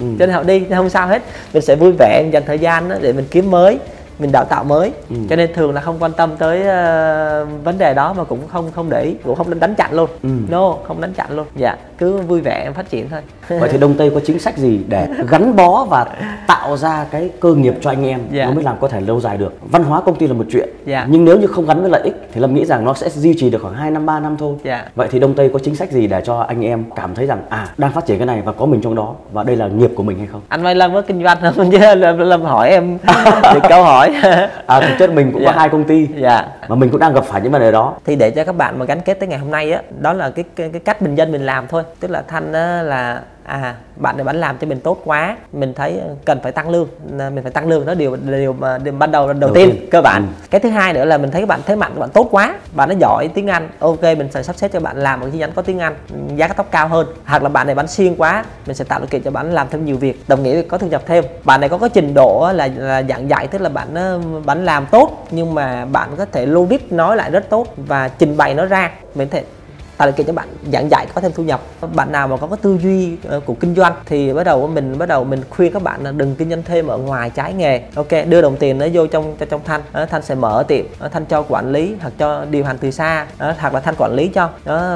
Ừ. 0.00 0.06
cho 0.18 0.26
nên 0.26 0.34
họ 0.34 0.42
đi 0.42 0.64
không 0.74 0.90
sao 0.90 1.06
hết 1.08 1.22
mình 1.52 1.62
sẽ 1.62 1.76
vui 1.76 1.92
vẻ 1.98 2.20
mình 2.22 2.32
dành 2.32 2.42
thời 2.46 2.58
gian 2.58 2.88
đó 2.88 2.96
để 3.00 3.12
mình 3.12 3.24
kiếm 3.30 3.50
mới 3.50 3.78
mình 4.18 4.32
đào 4.32 4.44
tạo 4.44 4.64
mới 4.64 4.92
Ừ. 5.10 5.16
cho 5.30 5.36
nên 5.36 5.50
thường 5.54 5.74
là 5.74 5.80
không 5.80 5.96
quan 6.00 6.12
tâm 6.12 6.30
tới 6.38 6.62
ờ, 6.66 7.46
vấn 7.64 7.78
đề 7.78 7.94
đó 7.94 8.12
mà 8.12 8.24
cũng 8.24 8.38
không 8.48 8.70
không 8.74 8.90
để 8.90 9.02
ý 9.02 9.14
cũng 9.24 9.34
không 9.34 9.60
đánh 9.60 9.74
chặn 9.74 9.92
luôn 9.92 10.10
Ừ. 10.22 10.28
no 10.48 10.74
không 10.88 11.00
đánh 11.00 11.12
chặn 11.12 11.26
luôn 11.36 11.46
dạ 11.56 11.76
cứ 11.98 12.16
vui 12.16 12.40
vẻ 12.40 12.70
phát 12.74 12.90
triển 12.90 13.08
thôi 13.10 13.20
vậy 13.60 13.68
thì 13.72 13.78
đông 13.78 13.94
tây 13.98 14.10
có 14.14 14.20
chính 14.26 14.38
sách 14.38 14.58
gì 14.58 14.80
để 14.88 15.08
gắn 15.28 15.56
bó 15.56 15.84
và 15.90 16.06
tạo 16.46 16.76
ra 16.76 17.06
cái 17.10 17.30
cơ 17.40 17.54
nghiệp 17.54 17.74
cho 17.80 17.90
anh 17.90 18.06
em 18.06 18.20
Dạ. 18.32 18.44
nó 18.44 18.50
mới 18.52 18.64
làm 18.64 18.76
có 18.80 18.88
thể 18.88 19.00
lâu 19.00 19.20
dài 19.20 19.36
được 19.36 19.52
văn 19.70 19.84
hóa 19.84 20.00
công 20.00 20.14
ty 20.16 20.26
là 20.26 20.32
một 20.34 20.44
chuyện 20.52 20.68
Dạ. 20.86 21.06
nhưng 21.10 21.24
nếu 21.24 21.38
như 21.38 21.46
không 21.46 21.66
gắn 21.66 21.80
với 21.80 21.90
lợi 21.90 22.02
ích 22.04 22.28
thì 22.32 22.40
lâm 22.40 22.54
nghĩ 22.54 22.64
rằng 22.64 22.84
nó 22.84 22.94
sẽ 22.94 23.08
duy 23.08 23.34
trì 23.38 23.50
được 23.50 23.58
khoảng 23.62 23.74
2 23.74 23.90
năm 23.90 24.06
3 24.06 24.20
năm 24.20 24.36
thôi 24.38 24.54
Dạ. 24.64 24.84
vậy 24.94 25.08
thì 25.10 25.18
đông 25.18 25.34
tây 25.34 25.50
có 25.52 25.58
chính 25.58 25.76
sách 25.76 25.90
gì 25.92 26.06
để 26.06 26.20
cho 26.24 26.38
anh 26.38 26.64
em 26.64 26.84
cảm 26.96 27.14
thấy 27.14 27.26
rằng 27.26 27.42
à 27.48 27.68
đang 27.78 27.92
phát 27.92 28.06
triển 28.06 28.18
cái 28.18 28.26
này 28.26 28.42
và 28.44 28.52
có 28.52 28.66
mình 28.66 28.80
trong 28.80 28.94
đó 28.94 29.14
và 29.32 29.42
đây 29.42 29.56
là 29.56 29.66
nghiệp 29.68 29.90
của 29.96 30.02
mình 30.02 30.18
hay 30.18 30.26
không 30.32 30.40
anh 30.48 30.62
Mai 30.62 30.74
Lâm 30.74 30.94
có 30.94 31.00
kinh 31.02 31.22
doanh 31.24 31.38
không 31.56 31.70
chứ 31.72 31.94
Lâm, 32.24 32.42
hỏi 32.42 32.70
em 32.70 32.98
câu 33.68 33.82
hỏi 33.84 34.03
à 34.66 34.80
thực 34.80 34.94
chất 34.98 35.10
mình 35.12 35.32
cũng 35.32 35.42
Dạ. 35.42 35.52
có 35.52 35.58
hai 35.58 35.68
công 35.68 35.84
ty. 35.84 36.08
Dạ. 36.16 36.46
Mà 36.68 36.76
mình 36.76 36.90
cũng 36.90 37.00
đang 37.00 37.14
gặp 37.14 37.24
phải 37.24 37.40
những 37.40 37.52
vấn 37.52 37.60
đề 37.60 37.72
đó. 37.72 37.94
Thì 38.04 38.16
để 38.16 38.30
cho 38.30 38.44
các 38.44 38.56
bạn 38.56 38.78
mà 38.78 38.84
gắn 38.84 39.00
kết 39.00 39.14
tới 39.20 39.28
ngày 39.28 39.38
hôm 39.38 39.50
nay 39.50 39.72
á 39.72 39.82
đó 40.00 40.12
là 40.12 40.30
cái 40.30 40.44
cái, 40.56 40.70
cái 40.72 40.80
cách 40.84 41.00
bình 41.00 41.14
dân 41.14 41.32
mình 41.32 41.46
làm 41.46 41.66
thôi. 41.68 41.82
Tức 42.00 42.10
là 42.10 42.22
thanh 42.28 42.52
á, 42.52 42.82
là 42.82 43.20
à 43.44 43.74
bạn 43.96 44.16
này 44.16 44.24
bạn 44.24 44.36
làm 44.36 44.58
cho 44.58 44.66
mình 44.66 44.80
tốt 44.80 45.00
quá. 45.04 45.36
Mình 45.52 45.74
thấy 45.74 46.00
cần 46.24 46.40
phải 46.42 46.52
tăng 46.52 46.70
lương. 46.70 46.88
Mình 47.16 47.42
phải 47.42 47.52
tăng 47.52 47.68
lương. 47.68 47.86
Đó 47.86 47.94
điều 47.94 48.16
điều 48.16 48.52
mà 48.52 48.78
điều 48.78 48.94
ban 48.94 49.12
đầu 49.12 49.26
đầu, 49.26 49.34
Đầu 49.40 49.50
tiên, 49.54 49.70
tiên. 49.70 49.88
cơ 49.90 50.00
bản. 50.00 50.22
Ừ. 50.22 50.46
cái 50.50 50.60
thứ 50.60 50.68
hai 50.68 50.92
nữa 50.92 51.04
là 51.04 51.18
mình 51.18 51.30
thấy 51.30 51.42
các 51.42 51.48
bạn 51.48 51.60
thế 51.66 51.76
mạnh 51.76 51.92
của 51.94 52.00
bạn 52.00 52.10
tốt 52.10 52.28
quá. 52.30 52.54
Bạn 52.72 52.88
nó 52.88 52.94
giỏi 52.98 53.28
tiếng 53.34 53.46
anh. 53.46 53.68
Ok 53.78 54.02
mình 54.02 54.28
sẽ 54.32 54.42
sắp 54.42 54.56
xếp 54.56 54.68
cho 54.72 54.80
bạn 54.80 54.96
làm 54.96 55.20
một 55.20 55.26
chi 55.32 55.38
nhánh 55.38 55.52
có 55.52 55.62
tiếng 55.62 55.78
anh 55.78 55.94
giá 56.36 56.48
cắt 56.48 56.56
tóc 56.56 56.66
cao 56.70 56.88
hơn. 56.88 57.06
Hoặc 57.24 57.42
là 57.42 57.48
bạn 57.48 57.66
này 57.66 57.74
bạn 57.74 57.88
siêng 57.88 58.16
quá 58.16 58.44
mình 58.66 58.76
sẽ 58.76 58.84
tạo 58.84 59.00
điều 59.00 59.06
kiện 59.06 59.22
cho 59.22 59.30
bạn 59.30 59.52
làm 59.52 59.66
thêm 59.70 59.84
nhiều 59.84 59.96
việc. 59.96 60.24
Đồng 60.28 60.42
nghĩa 60.42 60.62
có 60.62 60.78
thu 60.78 60.86
nhập 60.86 61.02
thêm. 61.06 61.24
Bạn 61.44 61.60
này 61.60 61.68
có 61.68 61.78
cái 61.78 61.88
trình 61.88 62.14
độ 62.14 62.50
là, 62.54 62.68
là 62.76 63.02
giảng 63.02 63.30
dạy 63.30 63.46
tức 63.46 63.60
là 63.60 63.68
bạn 63.68 63.94
ờ, 63.94 64.20
bạn 64.44 64.64
làm 64.64 64.86
tốt 64.86 65.26
nhưng 65.30 65.54
mà 65.54 65.84
bạn 65.84 66.08
có 66.16 66.26
thể 66.32 66.46
logic 66.46 66.92
nói 66.92 67.16
lại 67.16 67.30
rất 67.30 67.50
tốt 67.50 67.66
và 67.76 68.08
trình 68.08 68.36
bày 68.36 68.54
nó 68.54 68.64
ra. 68.64 68.90
Mình 69.14 69.28
có 69.28 69.32
thể 69.38 69.44
tạo 69.96 70.08
điều 70.08 70.12
kiện 70.12 70.26
cho 70.26 70.32
bạn 70.32 70.48
giảng 70.72 70.90
dạy 70.90 71.06
có 71.14 71.20
thêm 71.20 71.32
thu 71.32 71.42
nhập, 71.42 71.60
bạn 71.94 72.12
nào 72.12 72.28
mà 72.28 72.36
có 72.36 72.46
cái 72.46 72.58
tư 72.62 72.78
duy 72.82 73.16
ờ, 73.28 73.40
của 73.40 73.54
kinh 73.54 73.74
doanh 73.74 73.92
thì 74.06 74.32
bắt 74.32 74.44
đầu 74.44 74.66
mình, 74.66 74.98
bắt 74.98 75.08
đầu 75.08 75.24
mình 75.24 75.42
khuyên 75.50 75.72
các 75.72 75.82
bạn 75.82 76.04
là 76.04 76.12
đừng 76.12 76.34
kinh 76.34 76.50
doanh 76.50 76.62
thêm 76.62 76.86
ở 76.86 76.98
ngoài 76.98 77.30
trái 77.30 77.52
nghề. 77.52 77.80
Ok, 77.94 78.08
đưa 78.28 78.42
đồng 78.42 78.56
tiền 78.56 78.78
nó 78.78 78.86
vô 78.92 79.06
trong 79.06 79.36
trong 79.50 79.60
thanh. 79.64 79.80
Ờ, 79.92 80.06
thanh 80.06 80.22
sẽ 80.22 80.34
mở 80.34 80.64
tiệm. 80.68 80.84
Ờ, 80.98 81.08
thanh 81.08 81.24
cho 81.24 81.42
quản 81.48 81.72
lý 81.72 81.94
hoặc 82.00 82.12
cho 82.18 82.44
điều 82.44 82.64
hành 82.64 82.78
từ 82.78 82.90
xa. 82.90 83.26
Hoặc 83.38 83.74
là 83.74 83.80
thanh 83.80 83.94
quản 83.98 84.14
lý 84.14 84.28
cho. 84.28 84.48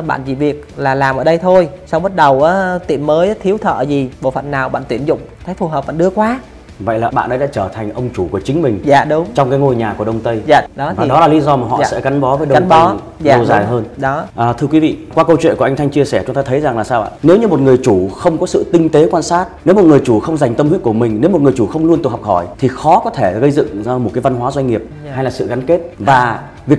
Bạn 0.02 0.22
chỉ 0.26 0.34
việc 0.34 0.64
là 0.76 0.94
làm 0.94 1.16
ở 1.16 1.24
đây 1.24 1.38
thôi. 1.38 1.68
Xong 1.86 2.02
bắt 2.02 2.16
đầu 2.16 2.42
tiệm 2.86 3.06
mới 3.06 3.34
thiếu 3.34 3.58
thợ 3.58 3.82
gì, 3.82 4.10
bộ 4.20 4.30
phận 4.30 4.50
nào 4.50 4.68
bạn 4.68 4.82
tuyển 4.88 5.06
dụng 5.06 5.20
thấy 5.44 5.54
phù 5.54 5.68
hợp 5.68 5.86
bạn 5.86 5.98
đưa 5.98 6.10
qua 6.10 6.40
vậy 6.80 6.98
là 6.98 7.10
bạn 7.10 7.30
ấy 7.30 7.38
đã 7.38 7.46
trở 7.46 7.68
thành 7.68 7.90
ông 7.92 8.08
chủ 8.14 8.28
của 8.32 8.40
chính 8.40 8.62
mình 8.62 8.80
dạ 8.84 9.04
đúng. 9.04 9.26
trong 9.34 9.50
cái 9.50 9.58
ngôi 9.58 9.76
nhà 9.76 9.94
của 9.98 10.04
đông 10.04 10.20
tây. 10.20 10.42
Dạ 10.46 10.60
đó 10.76 10.92
và 10.96 11.02
thì 11.02 11.08
đó 11.08 11.20
là 11.20 11.28
lý 11.28 11.40
do 11.40 11.56
mà 11.56 11.66
họ 11.68 11.78
Dạ. 11.80 11.84
sẽ 11.90 12.00
gắn 12.00 12.20
bó 12.20 12.36
với 12.36 12.46
đông 12.46 12.54
gắn 12.54 12.68
bó. 12.68 12.88
Tây 12.88 12.98
dạ, 13.20 13.36
lâu 13.36 13.46
dài 13.46 13.64
hơn. 13.64 13.84
Đó. 13.96 14.24
À, 14.36 14.52
thưa 14.52 14.66
quý 14.66 14.80
vị, 14.80 14.96
qua 15.14 15.24
câu 15.24 15.36
chuyện 15.40 15.56
của 15.58 15.64
anh 15.64 15.76
Thanh 15.76 15.88
chia 15.90 16.04
sẻ 16.04 16.22
chúng 16.26 16.34
ta 16.34 16.42
thấy 16.42 16.60
rằng 16.60 16.78
là 16.78 16.84
sao 16.84 17.02
ạ? 17.02 17.08
Nếu 17.22 17.36
như 17.38 17.48
một 17.48 17.60
người 17.60 17.76
chủ 17.82 18.08
không 18.08 18.38
có 18.38 18.46
sự 18.46 18.64
tinh 18.72 18.88
tế 18.88 19.08
quan 19.10 19.22
sát, 19.22 19.46
nếu 19.64 19.74
một 19.74 19.84
người 19.84 20.00
chủ 20.04 20.20
không 20.20 20.36
dành 20.36 20.54
tâm 20.54 20.68
huyết 20.68 20.82
của 20.82 20.92
mình, 20.92 21.18
nếu 21.20 21.30
một 21.30 21.40
người 21.40 21.52
chủ 21.56 21.66
không 21.66 21.84
luôn 21.84 22.02
tự 22.02 22.10
học 22.10 22.22
hỏi 22.22 22.46
thì 22.58 22.68
khó 22.68 22.98
có 23.04 23.10
thể 23.10 23.38
gây 23.40 23.50
dựng 23.50 23.82
ra 23.82 23.98
một 23.98 24.10
cái 24.14 24.22
văn 24.22 24.34
hóa 24.34 24.50
doanh 24.50 24.66
nghiệp 24.66 24.82
Dạ. 25.06 25.12
hay 25.14 25.24
là 25.24 25.30
sự 25.30 25.46
gắn 25.46 25.62
kết. 25.66 25.80
Và 25.98 26.40
việc 26.66 26.78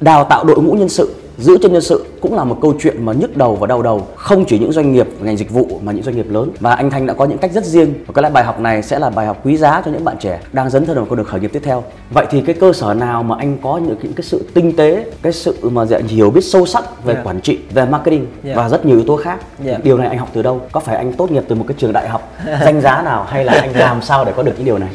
đào 0.00 0.24
tạo 0.24 0.44
đội 0.44 0.62
ngũ 0.62 0.72
nhân 0.72 0.88
sự 0.88 1.14
giữ 1.38 1.58
chân 1.62 1.72
nhân 1.72 1.82
sự 1.82 2.04
cũng 2.20 2.34
là 2.34 2.44
một 2.44 2.58
câu 2.62 2.74
chuyện 2.80 3.04
mà 3.04 3.12
nhức 3.12 3.36
đầu 3.36 3.56
và 3.56 3.66
đau 3.66 3.82
đầu. 3.82 4.06
Không 4.16 4.44
chỉ 4.44 4.58
những 4.58 4.72
doanh 4.72 4.92
nghiệp 4.92 5.06
ngành 5.20 5.36
dịch 5.36 5.50
vụ 5.50 5.68
mà 5.82 5.92
những 5.92 6.02
doanh 6.02 6.16
nghiệp 6.16 6.26
lớn. 6.30 6.50
Và 6.60 6.74
anh 6.74 6.90
Thanh 6.90 7.06
đã 7.06 7.14
có 7.14 7.24
những 7.24 7.38
cách 7.38 7.52
rất 7.52 7.64
riêng. 7.64 7.94
Và 8.06 8.12
có 8.12 8.22
lẽ 8.22 8.30
bài 8.30 8.44
học 8.44 8.60
này 8.60 8.82
sẽ 8.82 8.98
là 8.98 9.10
bài 9.10 9.26
học 9.26 9.36
quý 9.44 9.56
giá 9.56 9.82
cho 9.84 9.90
những 9.90 10.04
bạn 10.04 10.16
trẻ 10.20 10.40
đang 10.52 10.70
dấn 10.70 10.86
thân 10.86 10.96
vào 10.96 11.04
con 11.08 11.16
đường 11.16 11.26
khởi 11.26 11.40
nghiệp 11.40 11.50
tiếp 11.52 11.62
theo. 11.64 11.84
Vậy 12.10 12.26
thì 12.30 12.40
cái 12.40 12.54
cơ 12.54 12.72
sở 12.72 12.94
nào 12.94 13.22
mà 13.22 13.36
anh 13.38 13.56
có 13.62 13.78
những 13.78 13.96
cái, 14.02 14.12
cái 14.16 14.22
sự 14.24 14.44
tinh 14.54 14.76
tế 14.76 15.04
cái 15.22 15.32
sự 15.32 15.56
mà 15.70 15.84
dạ, 15.84 15.98
hiểu 16.08 16.30
biết 16.30 16.44
sâu 16.44 16.66
sắc 16.66 17.04
về 17.04 17.14
Dạ. 17.14 17.20
quản 17.24 17.40
trị 17.40 17.58
về 17.74 17.86
marketing 17.86 18.26
Dạ. 18.42 18.54
và 18.56 18.68
rất 18.68 18.86
nhiều 18.86 18.96
yếu 18.96 19.06
tố 19.06 19.16
khác? 19.16 19.38
Dạ. 19.64 19.78
điều 19.82 19.98
này 19.98 20.08
anh 20.08 20.18
học 20.18 20.28
từ 20.32 20.42
đâu? 20.42 20.60
Có 20.72 20.80
phải 20.80 20.96
anh 20.96 21.12
tốt 21.12 21.30
nghiệp 21.30 21.42
từ 21.48 21.54
một 21.54 21.64
cái 21.68 21.74
trường 21.78 21.92
đại 21.92 22.08
học 22.08 22.32
danh 22.64 22.80
giá 22.80 23.02
nào 23.02 23.24
hay 23.28 23.44
là 23.44 23.52
anh 23.52 23.70
làm 23.76 24.02
sao 24.02 24.24
để 24.24 24.32
có 24.36 24.42
được 24.42 24.52
những 24.56 24.64
điều 24.66 24.78
này? 24.78 24.88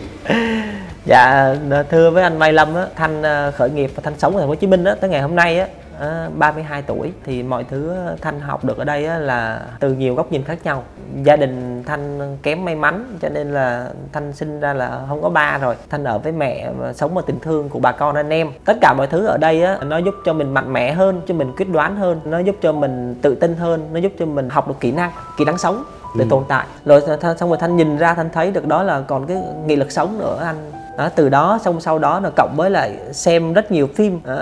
Dạ 1.06 1.56
thưa 1.92 2.10
với 2.12 2.24
anh 2.24 2.40
Mai 2.40 2.54
Lâm 2.54 2.76
á, 2.76 2.86
Thanh 2.96 3.22
ờ, 3.24 3.52
khởi 3.52 3.70
nghiệp 3.70 3.92
và 3.96 4.02
Thanh 4.06 4.14
sống 4.18 4.36
ở 4.36 4.40
thành 4.40 4.48
phố 4.48 4.52
Hồ 4.52 4.56
Chí 4.56 4.68
Minh 4.68 4.84
á, 4.84 4.96
tới 5.02 5.10
ngày 5.10 5.22
hôm 5.22 5.36
nay 5.36 5.60
á 5.60 5.68
Ờ, 6.00 6.32
32 6.38 6.82
tuổi 6.82 7.12
thì 7.24 7.44
mọi 7.44 7.64
thứ 7.64 7.90
ờ, 7.90 8.18
Thanh 8.22 8.40
học 8.40 8.66
được 8.66 8.78
ở 8.78 8.84
đây 8.84 9.02
là 9.02 9.62
từ 9.80 9.94
nhiều 9.94 10.16
góc 10.16 10.32
nhìn 10.32 10.44
khác 10.44 10.58
nhau. 10.64 10.84
Gia 11.24 11.36
đình 11.36 11.73
Thanh 11.86 12.38
kém 12.44 12.66
may 12.66 12.76
mắn 12.76 13.18
cho 13.22 13.30
nên 13.30 13.52
là 13.52 13.88
Thanh 14.14 14.34
sinh 14.34 14.60
ra 14.60 14.74
là 14.74 15.00
không 15.10 15.22
có 15.22 15.30
ba 15.30 15.58
rồi. 15.58 15.76
Thanh 15.90 16.04
ở 16.04 16.18
với 16.20 16.32
mẹ 16.32 16.72
và 16.78 16.94
sống 16.94 17.18
ở 17.18 17.24
tình 17.26 17.40
thương 17.40 17.70
của 17.70 17.80
bà 17.80 17.92
con 17.92 18.16
anh 18.16 18.30
em. 18.30 18.48
Tất 18.66 18.78
cả 18.82 18.94
mọi 18.98 19.08
thứ 19.08 19.26
ở 19.26 19.38
đây 19.38 19.64
á, 19.64 19.78
nó 19.86 19.98
giúp 19.98 20.16
cho 20.26 20.34
mình 20.34 20.54
mạnh 20.54 20.74
mẽ 20.74 20.92
hơn, 20.94 21.22
cho 21.28 21.34
mình 21.34 21.52
quyết 21.58 21.70
đoán 21.70 21.96
hơn, 21.96 22.20
nó 22.26 22.40
giúp 22.40 22.56
cho 22.62 22.72
mình 22.72 23.16
tự 23.22 23.36
tin 23.36 23.56
hơn, 23.56 23.90
nó 23.94 24.00
giúp 24.00 24.12
cho 24.20 24.26
mình 24.26 24.50
học 24.50 24.68
được 24.68 24.76
kỹ 24.80 24.92
năng, 24.92 25.12
kỹ 25.38 25.46
năng 25.46 25.58
sống 25.58 25.84
để 26.18 26.26
Ừ. 26.26 26.28
tồn 26.30 26.44
tại. 26.48 26.66
Rồi 26.86 27.02
th- 27.02 27.36
xong 27.36 27.50
rồi 27.50 27.58
Thanh 27.62 27.76
nhìn 27.76 27.98
ra 27.98 28.14
Thanh 28.14 28.30
thấy 28.30 28.52
được 28.52 28.68
đó 28.68 28.84
là 28.84 29.02
còn 29.02 29.26
cái 29.28 29.38
nghị 29.66 29.76
lực 29.76 29.92
sống 29.92 30.20
nữa 30.20 30.42
anh 30.46 30.56
đó, 30.98 31.10
từ 31.16 31.30
đó 31.30 31.60
xong 31.64 31.82
sau 31.82 32.00
đó 32.00 32.20
là 32.20 32.30
cộng 32.38 32.54
với 32.58 32.70
lại 32.70 32.98
xem 33.12 33.54
rất 33.54 33.72
nhiều 33.72 33.88
phim 33.96 34.20
đó, 34.26 34.36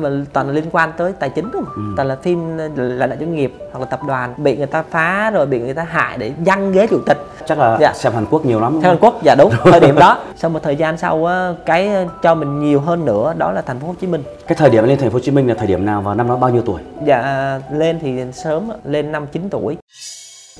mà 0.00 0.08
toàn 0.32 0.46
là 0.46 0.52
liên 0.52 0.64
quan 0.72 0.92
tới 0.96 1.12
tài 1.12 1.30
chính 1.30 1.50
không 1.52 1.64
Ừ. 1.76 1.82
toàn 1.96 2.08
là 2.08 2.16
phim 2.22 2.58
là 2.76 3.06
đại 3.06 3.18
doanh 3.20 3.34
nghiệp 3.34 3.54
hoặc 3.72 3.78
là 3.80 3.84
tập 3.86 4.00
đoàn 4.06 4.34
bị 4.36 4.56
người 4.56 4.66
ta 4.66 4.84
phá 4.90 5.30
rồi 5.30 5.46
bị 5.46 5.60
người 5.60 5.74
ta 5.74 5.82
hại 5.90 6.18
để 6.18 6.32
giăng 6.44 6.72
ghế 6.72 6.86
chủ 6.90 6.98
tịch. 7.06 7.18
Chắc 7.46 7.58
là 7.58 7.78
Dạ. 7.80 7.92
xem 7.92 8.12
Hàn 8.12 8.26
Quốc 8.30 8.46
nhiều 8.46 8.60
lắm 8.60 8.72
không? 8.72 8.82
Hàn 8.82 8.96
Quốc 9.00 9.20
dạ 9.24 9.34
đúng 9.38 9.52
thời 9.64 9.80
điểm 9.80 9.94
đó. 9.98 10.18
Sau 10.36 10.50
một 10.50 10.62
thời 10.62 10.76
gian 10.76 10.98
sau 10.98 11.24
á, 11.26 11.52
cái 11.66 11.90
cho 12.22 12.34
mình 12.34 12.60
nhiều 12.60 12.80
hơn 12.80 13.04
nữa 13.04 13.34
đó 13.38 13.52
là 13.52 13.62
thành 13.62 13.80
phố 13.80 13.86
Hồ 13.86 13.94
Chí 14.00 14.06
Minh. 14.06 14.22
Cái 14.46 14.56
thời 14.56 14.70
điểm 14.70 14.84
lên 14.84 14.98
thành 14.98 15.10
phố 15.10 15.14
Hồ 15.14 15.20
Chí 15.20 15.30
Minh 15.30 15.48
là 15.48 15.54
thời 15.54 15.66
điểm 15.66 15.86
nào 15.86 16.02
và 16.02 16.14
năm 16.14 16.28
đó 16.28 16.36
bao 16.36 16.50
nhiêu 16.50 16.62
tuổi? 16.66 16.80
Dạ 17.04 17.60
lên 17.72 17.98
thì 18.02 18.20
sớm 18.32 18.68
á, 18.68 18.76
lên 18.84 19.12
năm 19.12 19.26
9 19.32 19.48
tuổi. 19.50 19.76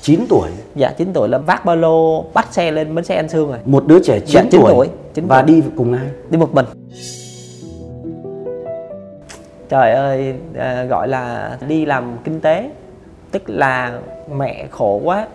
9 0.01 0.25
tuổi? 0.29 0.49
Dạ 0.75 0.91
9 0.97 1.11
tuổi 1.13 1.29
là 1.29 1.37
vác 1.37 1.65
ba 1.65 1.75
lô 1.75 2.21
bắt 2.33 2.47
xe 2.51 2.71
lên 2.71 2.95
bến 2.95 3.05
xe 3.05 3.15
An 3.15 3.29
Sương 3.29 3.49
rồi. 3.49 3.57
Một 3.65 3.87
đứa 3.87 3.99
trẻ 4.03 4.19
9, 4.19 4.27
Dạ, 4.27 4.41
chín 4.51 4.61
tuổi, 4.61 4.73
tuổi, 4.73 4.89
chín 5.13 5.27
và 5.27 5.41
tuổi. 5.41 5.55
đi 5.55 5.63
cùng 5.77 5.93
ai? 5.93 6.03
Đi 6.29 6.37
một 6.37 6.53
mình. 6.53 6.65
Trời 9.69 9.91
ơi 9.91 10.33
à, 10.59 10.83
gọi 10.83 11.07
là 11.07 11.57
đi 11.67 11.85
làm 11.85 12.17
kinh 12.23 12.39
tế 12.41 12.69
tức 13.31 13.41
là 13.49 13.99
mẹ 14.31 14.67
khổ 14.71 15.01
quá 15.03 15.27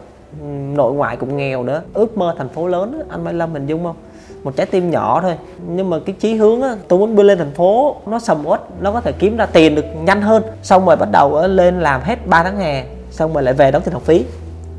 nội 0.75 0.93
ngoại 0.93 1.17
cũng 1.17 1.37
nghèo 1.37 1.63
nữa. 1.63 1.83
Ước 1.95 2.19
mơ 2.19 2.35
thành 2.39 2.49
phố 2.49 2.69
lớn 2.69 3.03
anh 3.09 3.25
Mai 3.25 3.35
Lâm 3.35 3.53
hình 3.53 3.67
dung 3.67 3.85
không? 3.85 3.97
Một 4.45 4.57
trái 4.57 4.67
tim 4.67 4.91
nhỏ 4.91 5.21
thôi. 5.23 5.37
Nhưng 5.69 5.91
mà 5.91 5.97
cái 6.07 6.15
chí 6.19 6.35
hướng 6.35 6.63
á, 6.63 6.77
tôi 6.89 6.99
muốn 6.99 7.17
đưa 7.17 7.23
lên 7.23 7.39
thành 7.39 7.53
phố, 7.55 7.97
nó 8.07 8.19
sầm 8.19 8.47
uất, 8.47 8.61
nó 8.81 8.93
có 8.93 9.01
thể 9.01 9.13
kiếm 9.13 9.37
ra 9.37 9.47
tiền 9.47 9.75
được 9.75 9.85
nhanh 10.05 10.23
hơn. 10.23 10.43
Xong 10.63 10.87
rồi 10.87 10.97
bắt 10.97 11.09
đầu 11.13 11.47
lên 11.47 11.81
làm 11.81 12.01
hết 12.05 12.27
3 12.27 12.43
tháng 12.43 12.59
hè, 12.59 12.85
xong 13.11 13.33
rồi 13.33 13.43
lại 13.43 13.55
về 13.55 13.71
đóng 13.71 13.83
tiền 13.83 13.95
học 13.95 14.03
phí, 14.03 14.25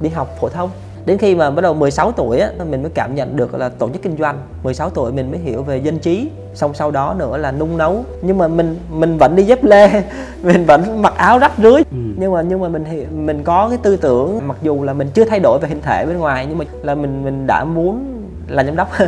đi 0.01 0.09
học 0.09 0.27
phổ 0.39 0.49
thông 0.49 0.69
đến 1.05 1.17
khi 1.17 1.35
mà 1.35 1.51
bắt 1.51 1.61
đầu 1.61 1.73
16 1.73 2.11
tuổi 2.11 2.39
á 2.39 2.49
mình 2.69 2.81
mới 2.81 2.91
cảm 2.91 3.15
nhận 3.15 3.35
được 3.35 3.53
là 3.55 3.69
tổ 3.69 3.89
chức 3.89 4.01
kinh 4.01 4.17
doanh. 4.17 4.37
16 4.63 4.89
tuổi 4.89 5.11
mình 5.11 5.31
mới 5.31 5.39
hiểu 5.39 5.63
về 5.63 5.77
dân 5.77 5.99
trí 5.99 6.29
xong 6.53 6.73
sau 6.73 6.91
đó 6.91 7.15
nữa 7.17 7.37
là 7.37 7.51
nung 7.51 7.77
nấu. 7.77 8.05
Nhưng 8.21 8.37
mà 8.37 8.47
mình 8.47 8.79
mình 8.89 9.17
vẫn 9.17 9.35
đi 9.35 9.43
dép 9.43 9.63
lê 9.63 9.89
mình 10.43 10.65
vẫn 10.65 11.01
mặc 11.01 11.13
áo 11.17 11.39
rách 11.39 11.53
rưới. 11.57 11.83
Ừ. 11.91 11.97
nhưng 12.17 12.33
mà 12.33 12.41
nhưng 12.41 12.61
mà 12.61 12.67
mình 12.67 12.85
hiểu 12.85 13.05
mình 13.11 13.43
có 13.43 13.69
cái 13.69 13.77
tư 13.83 13.95
tưởng 13.97 14.39
mặc 14.47 14.57
dù 14.61 14.83
là 14.83 14.93
mình 14.93 15.07
chưa 15.13 15.25
thay 15.25 15.39
đổi 15.39 15.59
về 15.59 15.69
hình 15.69 15.81
thể 15.81 16.05
bên 16.05 16.17
ngoài 16.17 16.45
nhưng 16.49 16.57
mà 16.57 16.65
là 16.81 16.95
mình 16.95 17.23
mình 17.23 17.47
đã 17.47 17.63
muốn 17.63 18.05
là 18.47 18.63
giám 18.63 18.75
đốc. 18.75 18.89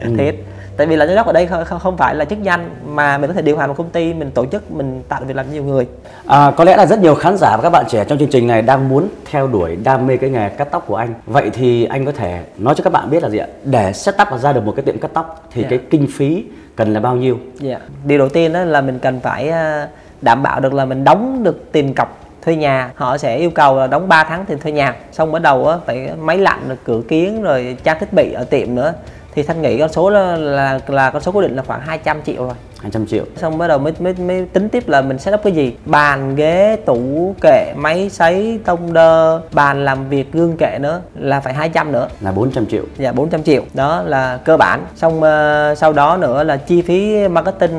Ừ. 0.00 0.10
thiệt 0.18 0.34
tại 0.76 0.86
vì 0.86 0.96
là 0.96 1.06
giám 1.06 1.16
đốc 1.16 1.26
ở 1.26 1.32
đây 1.32 1.46
không, 1.46 1.64
không 1.80 1.96
phải 1.96 2.14
là 2.14 2.24
chức 2.24 2.42
danh 2.42 2.70
mà 2.86 3.18
mình 3.18 3.28
có 3.30 3.34
thể 3.34 3.42
điều 3.42 3.56
hành 3.56 3.68
một 3.68 3.74
công 3.78 3.90
ty 3.90 4.14
mình 4.14 4.30
tổ 4.30 4.46
chức 4.46 4.70
mình 4.70 5.02
tạo 5.08 5.20
việc 5.26 5.36
làm 5.36 5.46
cho 5.46 5.52
nhiều 5.52 5.64
người 5.64 5.86
à, 6.26 6.52
có 6.56 6.64
lẽ 6.64 6.76
là 6.76 6.86
rất 6.86 6.98
nhiều 6.98 7.14
khán 7.14 7.36
giả 7.36 7.56
và 7.56 7.62
các 7.62 7.70
bạn 7.70 7.84
trẻ 7.88 8.04
trong 8.04 8.18
chương 8.18 8.30
trình 8.30 8.46
này 8.46 8.62
đang 8.62 8.88
muốn 8.88 9.08
theo 9.30 9.46
đuổi 9.46 9.76
đam 9.76 10.06
mê 10.06 10.16
cái 10.16 10.30
nghề 10.30 10.48
cắt 10.48 10.68
tóc 10.70 10.84
của 10.86 10.96
anh 10.96 11.14
vậy 11.26 11.50
thì 11.52 11.84
anh 11.84 12.06
có 12.06 12.12
thể 12.12 12.44
nói 12.58 12.74
cho 12.76 12.84
các 12.84 12.92
bạn 12.92 13.10
biết 13.10 13.22
là 13.22 13.28
gì 13.28 13.38
ạ 13.38 13.46
để 13.64 13.92
setup 13.92 14.28
ra 14.40 14.52
được 14.52 14.64
một 14.64 14.72
cái 14.76 14.84
tiệm 14.84 14.98
cắt 14.98 15.10
tóc 15.14 15.48
thì 15.52 15.62
yeah. 15.62 15.72
Dạ. 15.72 15.76
cái 15.76 15.86
kinh 15.90 16.06
phí 16.14 16.44
cần 16.76 16.92
là 16.92 17.00
bao 17.00 17.16
nhiêu 17.16 17.38
yeah. 17.62 17.80
Dạ. 17.80 17.88
điều 18.04 18.18
đầu 18.18 18.28
tiên 18.28 18.52
đó 18.52 18.64
là 18.64 18.80
mình 18.80 18.98
cần 18.98 19.20
phải 19.20 19.48
à, 19.48 19.88
đảm 20.20 20.42
bảo 20.42 20.60
được 20.60 20.74
là 20.74 20.84
mình 20.84 21.04
đóng 21.04 21.42
được 21.42 21.72
tiền 21.72 21.94
cọc 21.94 22.18
thuê 22.44 22.56
nhà 22.56 22.90
họ 22.94 23.18
sẽ 23.18 23.36
yêu 23.36 23.50
cầu 23.50 23.76
là 23.76 23.86
đóng 23.86 24.08
3 24.08 24.24
tháng 24.24 24.44
tiền 24.44 24.58
thuê 24.58 24.72
nhà 24.72 24.96
xong 25.12 25.32
bắt 25.32 25.42
đầu 25.42 25.68
á 25.68 25.76
phải 25.86 26.10
máy 26.20 26.38
lạnh 26.38 26.60
rồi 26.68 26.76
cửa 26.84 27.00
kiến 27.08 27.42
rồi 27.42 27.76
trang 27.84 27.96
thiết 28.00 28.12
bị 28.12 28.32
ở 28.32 28.44
tiệm 28.44 28.74
nữa 28.74 28.94
thì 29.34 29.42
thanh 29.42 29.62
nghĩ 29.62 29.78
con 29.78 29.92
số 29.92 30.10
là 30.10 30.36
là, 30.36 30.80
là 30.86 31.10
con 31.10 31.22
số 31.22 31.32
cố 31.32 31.40
định 31.40 31.56
là 31.56 31.62
khoảng 31.62 31.80
200 31.80 32.22
triệu 32.22 32.44
rồi. 32.44 32.54
200 32.80 33.06
triệu. 33.06 33.24
Xong 33.36 33.58
bắt 33.58 33.66
đầu 33.68 33.78
mới 33.78 33.92
mới 33.98 34.14
mới 34.14 34.46
tính 34.52 34.68
tiếp 34.68 34.88
là 34.88 35.02
mình 35.02 35.18
setup 35.18 35.40
cái 35.44 35.52
gì? 35.52 35.76
Bàn 35.84 36.36
ghế 36.36 36.76
tủ 36.86 37.34
kệ 37.40 37.72
máy 37.76 38.08
sấy 38.10 38.60
tông 38.64 38.92
đơ 38.92 39.40
bàn 39.52 39.84
làm 39.84 40.08
việc 40.08 40.32
gương 40.32 40.56
kệ 40.56 40.78
nữa 40.80 41.00
là 41.14 41.40
phải 41.40 41.54
200 41.54 41.92
nữa. 41.92 42.08
Là 42.20 42.32
400 42.32 42.66
triệu. 42.66 42.84
Dạ 42.98 43.12
400 43.12 43.42
triệu. 43.42 43.62
Đó 43.74 44.02
là 44.02 44.38
cơ 44.44 44.56
bản. 44.56 44.86
Xong 44.96 45.16
uh, 45.18 45.78
sau 45.78 45.92
đó 45.92 46.16
nữa 46.16 46.44
là 46.44 46.56
chi 46.56 46.82
phí 46.82 47.28
marketing 47.28 47.78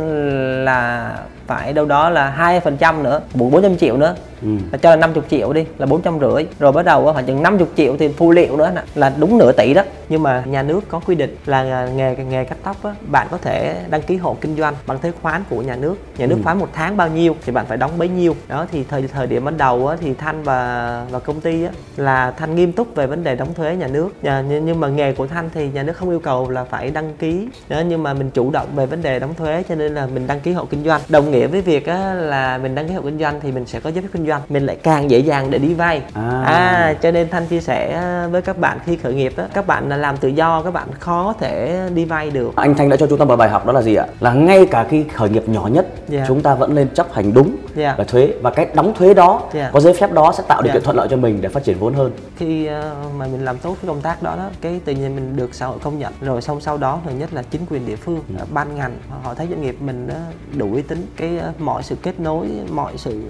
là 0.66 1.12
phải 1.48 1.74
đâu 1.74 1.86
đó 1.86 2.10
là 2.10 2.30
hai 2.30 2.60
phần 2.60 2.78
trăm 2.78 3.04
nữa 3.04 3.22
bốn 3.34 3.52
bốn 3.52 3.62
trăm 3.62 3.78
triệu 3.78 3.98
nữa 3.98 4.16
ừ. 4.46 4.78
cho 4.82 4.90
là 4.90 4.96
50 4.96 5.24
triệu 5.30 5.54
đi 5.54 5.66
là 5.78 5.86
bốn 5.86 6.02
trăm 6.02 6.20
rưỡi. 6.20 6.46
Rồi 6.60 6.72
bắt 6.72 6.86
đầu 6.86 7.14
khoảng 7.14 7.26
chừng 7.26 7.44
50 7.44 7.68
triệu 7.78 7.98
tiền 7.98 8.14
phụ 8.18 8.32
liệu 8.32 8.58
nữa 8.58 8.72
là 8.96 9.14
đúng 9.20 9.38
nửa 9.38 9.52
tỷ 9.52 9.74
đó. 9.74 9.84
Nhưng 10.10 10.24
mà 10.24 10.44
nhà 10.46 10.64
nước 10.64 10.82
có 10.90 11.00
quy 11.00 11.16
định 11.16 11.36
là 11.46 11.90
nghề 11.96 12.16
nghề 12.16 12.44
cắt 12.44 12.58
tóc 12.64 12.84
á 12.84 12.92
bạn 13.08 13.28
có 13.32 13.38
thể 13.38 13.76
đăng 13.90 14.02
ký 14.02 14.16
hộ 14.16 14.38
kinh 14.42 14.58
doanh 14.58 14.74
bằng 14.88 15.00
thuế 15.02 15.12
khoán 15.22 15.44
của 15.50 15.62
nhà 15.62 15.76
nước. 15.76 15.96
Nhà 16.18 16.26
nước 16.26 16.36
ừ. 16.36 16.42
khoán 16.44 16.60
một 16.60 16.70
tháng 16.74 16.98
bao 16.98 17.10
nhiêu 17.10 17.36
thì 17.46 17.52
bạn 17.52 17.66
phải 17.66 17.78
đóng 17.78 17.92
bấy 17.98 18.08
nhiêu. 18.08 18.36
Đó 18.48 18.66
thì 18.72 18.84
thời 18.84 19.08
thời 19.08 19.28
điểm 19.28 19.46
ban 19.46 19.58
đầu 19.58 19.88
á, 19.88 19.98
thì 20.02 20.14
thanh 20.14 20.44
và 20.44 21.06
và 21.12 21.20
công 21.20 21.42
ty 21.42 21.64
á, 21.64 21.72
là 21.98 22.32
thanh 22.32 22.56
nghiêm 22.56 22.72
túc 22.72 22.96
về 22.96 23.08
vấn 23.08 23.24
đề 23.24 23.36
đóng 23.36 23.54
thuế 23.54 23.76
nhà 23.76 23.88
nước. 23.88 24.10
À, 24.24 24.44
nhưng, 24.50 24.66
nhưng 24.66 24.80
mà 24.80 24.88
nghề 24.88 25.14
của 25.14 25.28
thanh 25.28 25.50
thì 25.54 25.70
nhà 25.70 25.84
nước 25.84 25.94
không 25.98 26.10
yêu 26.10 26.20
cầu 26.20 26.50
là 26.50 26.64
phải 26.64 26.92
đăng 26.92 27.14
ký. 27.20 27.48
Đó 27.70 27.82
nhưng 27.88 28.04
mà 28.04 28.14
mình 28.14 28.32
chủ 28.32 28.52
động 28.52 28.68
về 28.76 28.86
vấn 28.86 29.02
đề 29.02 29.20
đóng 29.20 29.34
thuế 29.34 29.64
cho 29.70 29.76
nên 29.76 29.94
là 29.94 30.08
mình 30.08 30.28
đăng 30.28 30.40
ký 30.40 30.52
hộ 30.52 30.66
kinh 30.66 30.84
doanh. 30.84 31.02
Đồng 31.10 31.32
nghĩa 31.32 31.48
với 31.48 31.62
việc 31.62 31.86
á, 31.86 32.14
là 32.14 32.58
mình 32.58 32.76
đăng 32.76 32.88
ký 32.88 32.94
hộ 32.94 33.02
kinh 33.02 33.20
doanh 33.20 33.40
thì 33.42 33.52
mình 33.52 33.66
sẽ 33.66 33.80
có 33.80 33.90
giấy 33.90 34.02
phép 34.02 34.10
kinh 34.14 34.28
doanh 34.28 34.35
mình 34.50 34.66
lại 34.66 34.78
càng 34.84 35.10
dễ 35.10 35.20
dàng 35.20 35.52
để 35.52 35.60
đi 35.60 35.74
vay 35.74 36.02
à. 36.14 36.44
à 36.46 36.94
cho 37.02 37.12
nên 37.12 37.30
thanh 37.30 37.46
chia 37.46 37.62
sẻ 37.62 38.02
với 38.32 38.42
các 38.42 38.58
bạn 38.58 38.78
khi 38.86 38.96
khởi 38.96 39.14
nghiệp 39.14 39.34
á, 39.38 39.44
các 39.54 39.68
bạn 39.68 39.90
làm 39.90 40.18
tự 40.18 40.28
do 40.28 40.62
các 40.62 40.72
bạn 40.72 40.88
khó 41.00 41.34
thể 41.40 41.80
đi 41.96 42.06
vay 42.06 42.32
được 42.32 42.56
anh 42.56 42.76
thanh 42.76 42.90
đã 42.90 42.98
cho 42.98 43.08
chúng 43.08 43.20
ta 43.20 43.26
một 43.26 43.36
bài 43.36 43.50
học 43.50 43.66
đó 43.66 43.74
là 43.74 43.82
gì 43.82 43.96
ạ 43.96 44.06
là 44.20 44.34
ngay 44.34 44.66
cả 44.66 44.86
khi 44.90 45.06
khởi 45.14 45.30
nghiệp 45.30 45.50
nhỏ 45.50 45.68
nhất 45.72 45.86
yeah. 45.96 46.10
Dạ. 46.10 46.26
chúng 46.28 46.42
ta 46.42 46.56
vẫn 46.56 46.76
nên 46.76 46.88
chấp 46.90 47.14
hành 47.14 47.34
đúng 47.34 47.56
yeah. 47.76 48.00
Là 48.00 48.06
thuế 48.06 48.34
và 48.42 48.52
cái 48.52 48.68
đóng 48.74 48.94
thuế 48.94 49.14
đó 49.14 49.42
yeah. 49.54 49.72
Có 49.74 49.80
giấy 49.80 49.94
phép 49.94 50.12
đó 50.14 50.34
sẽ 50.38 50.44
tạo 50.48 50.62
điều 50.62 50.74
kiện 50.74 50.84
thuận 50.84 50.98
lợi 50.98 51.08
cho 51.12 51.18
mình 51.18 51.42
để 51.42 51.50
phát 51.50 51.64
triển 51.64 51.78
vốn 51.80 51.94
hơn 51.94 52.12
khi 52.36 52.70
uh, 52.70 53.14
mà 53.18 53.28
mình 53.28 53.46
làm 53.46 53.58
tốt 53.58 53.78
cái 53.82 53.88
công 53.88 54.02
tác 54.02 54.24
đó 54.24 54.36
đó 54.36 54.50
cái 54.62 54.82
tự 54.86 54.94
nhiên 54.94 55.16
mình 55.16 55.36
được 55.36 55.56
xã 55.56 55.66
hội 55.66 55.78
công 55.82 56.00
nhận 56.00 56.14
rồi 56.22 56.42
xong 56.42 56.62
sau 56.62 56.78
đó 56.78 57.00
thứ 57.06 57.12
nhất 57.12 57.34
là 57.34 57.44
chính 57.44 57.62
quyền 57.70 57.86
địa 57.86 57.96
phương 57.96 58.22
ừ. 58.40 58.46
ban 58.54 58.76
ngành 58.76 58.98
họ 59.24 59.34
thấy 59.34 59.48
doanh 59.50 59.62
nghiệp 59.62 59.76
mình 59.82 60.10
đủ 60.58 60.74
uy 60.74 60.82
tín 60.82 61.06
cái 61.16 61.40
uh, 61.50 61.62
mọi 61.62 61.84
sự 61.84 61.96
kết 61.96 62.20
nối 62.20 62.48
mọi 62.72 62.98
sự 62.98 63.22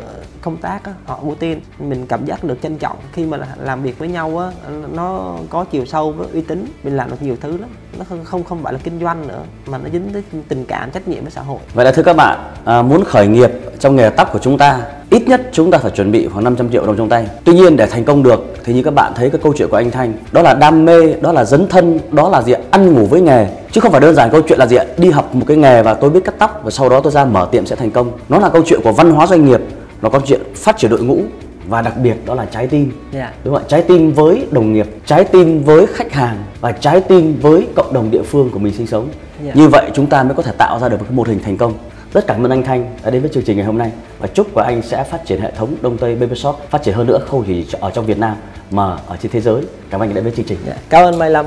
công 0.41 0.57
tác 0.57 0.81
họ 1.05 1.19
ưu 1.21 1.35
tiên 1.35 1.61
mình 1.79 2.05
cảm 2.07 2.25
giác 2.25 2.43
được 2.43 2.61
trân 2.61 2.77
trọng 2.77 2.97
khi 3.11 3.25
mà 3.25 3.39
làm 3.57 3.83
việc 3.83 3.99
với 3.99 4.07
nhau 4.07 4.37
á 4.37 4.51
nó 4.93 5.37
có 5.49 5.63
chiều 5.63 5.85
sâu 5.85 6.11
với 6.11 6.27
uy 6.33 6.41
tín 6.41 6.65
mình 6.83 6.97
làm 6.97 7.09
được 7.09 7.21
nhiều 7.21 7.35
thứ 7.41 7.57
lắm 7.57 7.69
nó 7.99 8.05
không 8.09 8.25
không 8.25 8.43
không 8.43 8.63
phải 8.63 8.73
là 8.73 8.79
kinh 8.83 8.99
doanh 8.99 9.27
nữa 9.27 9.39
mà 9.65 9.77
nó 9.77 9.89
dính 9.93 10.09
tới 10.13 10.23
tình 10.47 10.65
cảm 10.65 10.91
trách 10.91 11.07
nhiệm 11.07 11.21
với 11.21 11.31
xã 11.31 11.41
hội. 11.41 11.59
Vậy 11.73 11.85
là 11.85 11.91
thưa 11.91 12.03
các 12.03 12.15
bạn 12.15 12.39
à, 12.65 12.81
muốn 12.81 13.03
khởi 13.03 13.27
nghiệp 13.27 13.51
trong 13.79 13.95
nghề 13.95 14.09
tóc 14.09 14.29
của 14.33 14.39
chúng 14.39 14.57
ta 14.57 14.81
ít 15.09 15.27
nhất 15.27 15.41
chúng 15.51 15.71
ta 15.71 15.77
phải 15.77 15.91
chuẩn 15.91 16.11
bị 16.11 16.27
khoảng 16.27 16.43
500 16.43 16.69
triệu 16.71 16.85
đồng 16.85 16.97
trong 16.97 17.09
tay. 17.09 17.27
Tuy 17.43 17.53
nhiên 17.53 17.77
để 17.77 17.87
thành 17.87 18.03
công 18.03 18.23
được 18.23 18.53
thì 18.63 18.73
như 18.73 18.83
các 18.83 18.93
bạn 18.93 19.13
thấy 19.15 19.29
cái 19.29 19.39
câu 19.43 19.53
chuyện 19.57 19.69
của 19.69 19.77
anh 19.77 19.91
Thanh 19.91 20.13
đó 20.31 20.41
là 20.41 20.53
đam 20.53 20.85
mê 20.85 21.13
đó 21.21 21.31
là 21.31 21.45
dấn 21.45 21.67
thân 21.67 21.99
đó 22.11 22.29
là 22.29 22.41
gì 22.41 22.53
ăn 22.71 22.93
ngủ 22.93 23.05
với 23.05 23.21
nghề 23.21 23.47
chứ 23.71 23.81
không 23.81 23.91
phải 23.91 24.01
đơn 24.01 24.15
giản 24.15 24.29
câu 24.29 24.41
chuyện 24.41 24.59
là 24.59 24.67
gì 24.67 24.77
đi 24.97 25.09
học 25.09 25.35
một 25.35 25.45
cái 25.47 25.57
nghề 25.57 25.83
và 25.83 25.93
tôi 25.93 26.09
biết 26.09 26.25
cắt 26.25 26.35
tóc 26.39 26.61
và 26.63 26.71
sau 26.71 26.89
đó 26.89 26.99
tôi 26.99 27.11
ra 27.11 27.25
mở 27.25 27.47
tiệm 27.51 27.65
sẽ 27.65 27.75
thành 27.75 27.91
công. 27.91 28.11
Nó 28.29 28.39
là 28.39 28.49
câu 28.49 28.61
chuyện 28.65 28.79
của 28.83 28.91
văn 28.91 29.11
hóa 29.11 29.27
doanh 29.27 29.45
nghiệp 29.45 29.61
nó 30.01 30.09
có 30.09 30.19
chuyện 30.25 30.41
phát 30.55 30.77
triển 30.77 30.91
đội 30.91 31.01
ngũ 31.01 31.21
và 31.67 31.81
đặc 31.81 31.97
biệt 31.97 32.15
đó 32.25 32.35
là 32.35 32.45
trái 32.45 32.67
tim 32.67 32.91
yeah. 33.13 33.13
Dạ. 33.13 33.33
đúng 33.43 33.53
không 33.53 33.63
ạ 33.63 33.67
trái 33.67 33.81
tim 33.81 34.13
với 34.13 34.47
đồng 34.51 34.73
nghiệp 34.73 34.87
trái 35.05 35.23
tim 35.23 35.63
với 35.63 35.85
khách 35.87 36.13
hàng 36.13 36.37
và 36.61 36.71
trái 36.71 37.01
tim 37.01 37.39
với 37.41 37.67
cộng 37.75 37.93
đồng 37.93 38.11
địa 38.11 38.23
phương 38.23 38.49
của 38.49 38.59
mình 38.59 38.73
sinh 38.73 38.87
sống 38.87 39.03
yeah. 39.03 39.55
Dạ. 39.55 39.61
như 39.61 39.67
vậy 39.67 39.91
chúng 39.93 40.07
ta 40.07 40.23
mới 40.23 40.35
có 40.35 40.43
thể 40.43 40.51
tạo 40.57 40.79
ra 40.79 40.89
được 40.89 40.97
một 40.99 41.05
cái 41.09 41.15
mô 41.15 41.23
hình 41.23 41.39
thành 41.43 41.57
công 41.57 41.73
rất 42.15 42.27
cảm 42.27 42.45
ơn 42.45 42.51
anh 42.51 42.63
Thanh 42.63 42.95
đã 43.03 43.09
đến 43.11 43.21
với 43.21 43.31
chương 43.33 43.43
trình 43.43 43.57
ngày 43.57 43.65
hôm 43.65 43.77
nay 43.77 43.91
và 44.19 44.27
chúc 44.27 44.47
của 44.53 44.61
anh 44.61 44.81
sẽ 44.81 45.03
phát 45.03 45.25
triển 45.25 45.41
hệ 45.41 45.51
thống 45.51 45.75
Đông 45.81 45.97
Tây 45.97 46.15
Baby 46.15 46.35
Shop 46.35 46.55
phát 46.69 46.83
triển 46.83 46.95
hơn 46.95 47.07
nữa 47.07 47.19
không 47.27 47.43
chỉ 47.47 47.65
ở 47.79 47.91
trong 47.91 48.05
Việt 48.05 48.19
Nam 48.19 48.35
mà 48.71 48.97
ở 49.07 49.17
trên 49.21 49.31
thế 49.31 49.41
giới. 49.41 49.61
Cảm 49.89 50.01
ơn 50.01 50.09
anh 50.09 50.09
đã 50.09 50.15
đến 50.15 50.23
với 50.23 50.33
chương 50.35 50.45
trình. 50.45 50.57
Yeah. 50.65 50.77
Dạ. 50.77 50.83
Cảm 50.89 51.03
ơn 51.03 51.19
Mai 51.19 51.29
Lâm. 51.29 51.45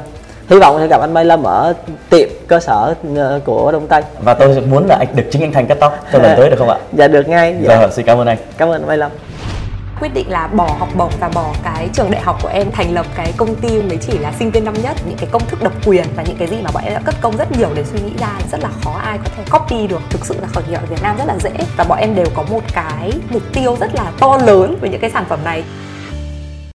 Hy 0.49 0.59
vọng 0.59 0.77
sẽ 0.79 0.87
gặp 0.87 1.01
anh 1.01 1.15
Mai 1.15 1.25
Lâm 1.25 1.43
ở 1.43 1.75
tiệm 2.11 2.29
cơ 2.47 2.61
sở 2.61 2.95
ờ, 3.17 3.41
của 3.45 3.73
Đông 3.73 3.87
Tây. 3.87 4.03
Và 4.23 4.35
tôi 4.35 4.61
muốn 4.61 4.87
là 4.87 4.97
anh 4.97 5.09
được 5.17 5.25
chính 5.31 5.43
anh 5.43 5.53
Thanh 5.53 5.67
cắt 5.67 5.77
tóc 5.81 6.07
trong 6.13 6.23
lần 6.23 6.37
tới 6.37 6.51
được 6.51 6.57
không 6.59 6.69
ạ? 6.69 6.79
Dạ 6.93 7.09
được 7.09 7.29
ngay. 7.29 7.57
Dạ. 7.63 7.81
Rồi, 7.81 7.91
xin 7.93 8.07
cảm 8.07 8.19
ơn 8.19 8.27
anh. 8.27 8.39
Cảm 8.57 8.69
ơn 8.69 8.87
Mai 8.87 8.99
Lâm 8.99 9.11
quyết 10.01 10.15
định 10.15 10.31
là 10.31 10.47
bỏ 10.47 10.77
học 10.79 10.89
bổng 10.97 11.13
và 11.21 11.29
bỏ 11.29 11.55
cái 11.65 11.89
trường 11.93 12.11
đại 12.11 12.21
học 12.21 12.39
của 12.43 12.49
em, 12.49 12.71
thành 12.73 12.95
lập 12.95 13.07
cái 13.15 13.33
công 13.37 13.55
ty 13.55 13.83
mới 13.83 13.97
chỉ 13.97 14.19
là 14.19 14.33
sinh 14.39 14.51
viên 14.51 14.65
năm 14.65 14.75
nhất, 14.83 14.97
những 15.07 15.17
cái 15.17 15.29
công 15.33 15.47
thức 15.47 15.63
độc 15.63 15.73
quyền 15.87 16.05
và 16.17 16.23
những 16.23 16.37
cái 16.37 16.49
gì 16.49 16.57
mà 16.63 16.71
bọn 16.75 16.85
em 16.85 16.95
đã 16.95 17.01
cất 17.05 17.15
công 17.21 17.37
rất 17.37 17.53
nhiều 17.59 17.69
để 17.75 17.85
suy 17.85 18.01
nghĩ 18.01 18.13
ra, 18.19 18.31
rất 18.53 18.61
là 18.61 18.69
khó 18.85 18.93
ai 18.93 19.19
có 19.19 19.25
thể 19.37 19.43
copy 19.51 19.87
được, 19.87 20.01
thực 20.11 20.27
sự 20.27 20.37
là 20.41 20.49
khởi 20.49 20.65
nghiệp 20.69 20.77
ở 20.77 20.87
Việt 20.87 21.03
Nam 21.03 21.17
rất 21.19 21.25
là 21.27 21.39
dễ. 21.39 21.51
Và 21.77 21.85
bọn 21.85 21.99
em 21.99 22.15
đều 22.15 22.27
có 22.35 22.43
một 22.51 22.63
cái 22.75 23.13
mục 23.31 23.43
tiêu 23.53 23.77
rất 23.81 23.95
là 23.95 24.13
to 24.21 24.37
lớn 24.37 24.77
với 24.81 24.91
những 24.91 25.01
cái 25.01 25.11
sản 25.11 25.25
phẩm 25.29 25.39
này. 25.45 25.65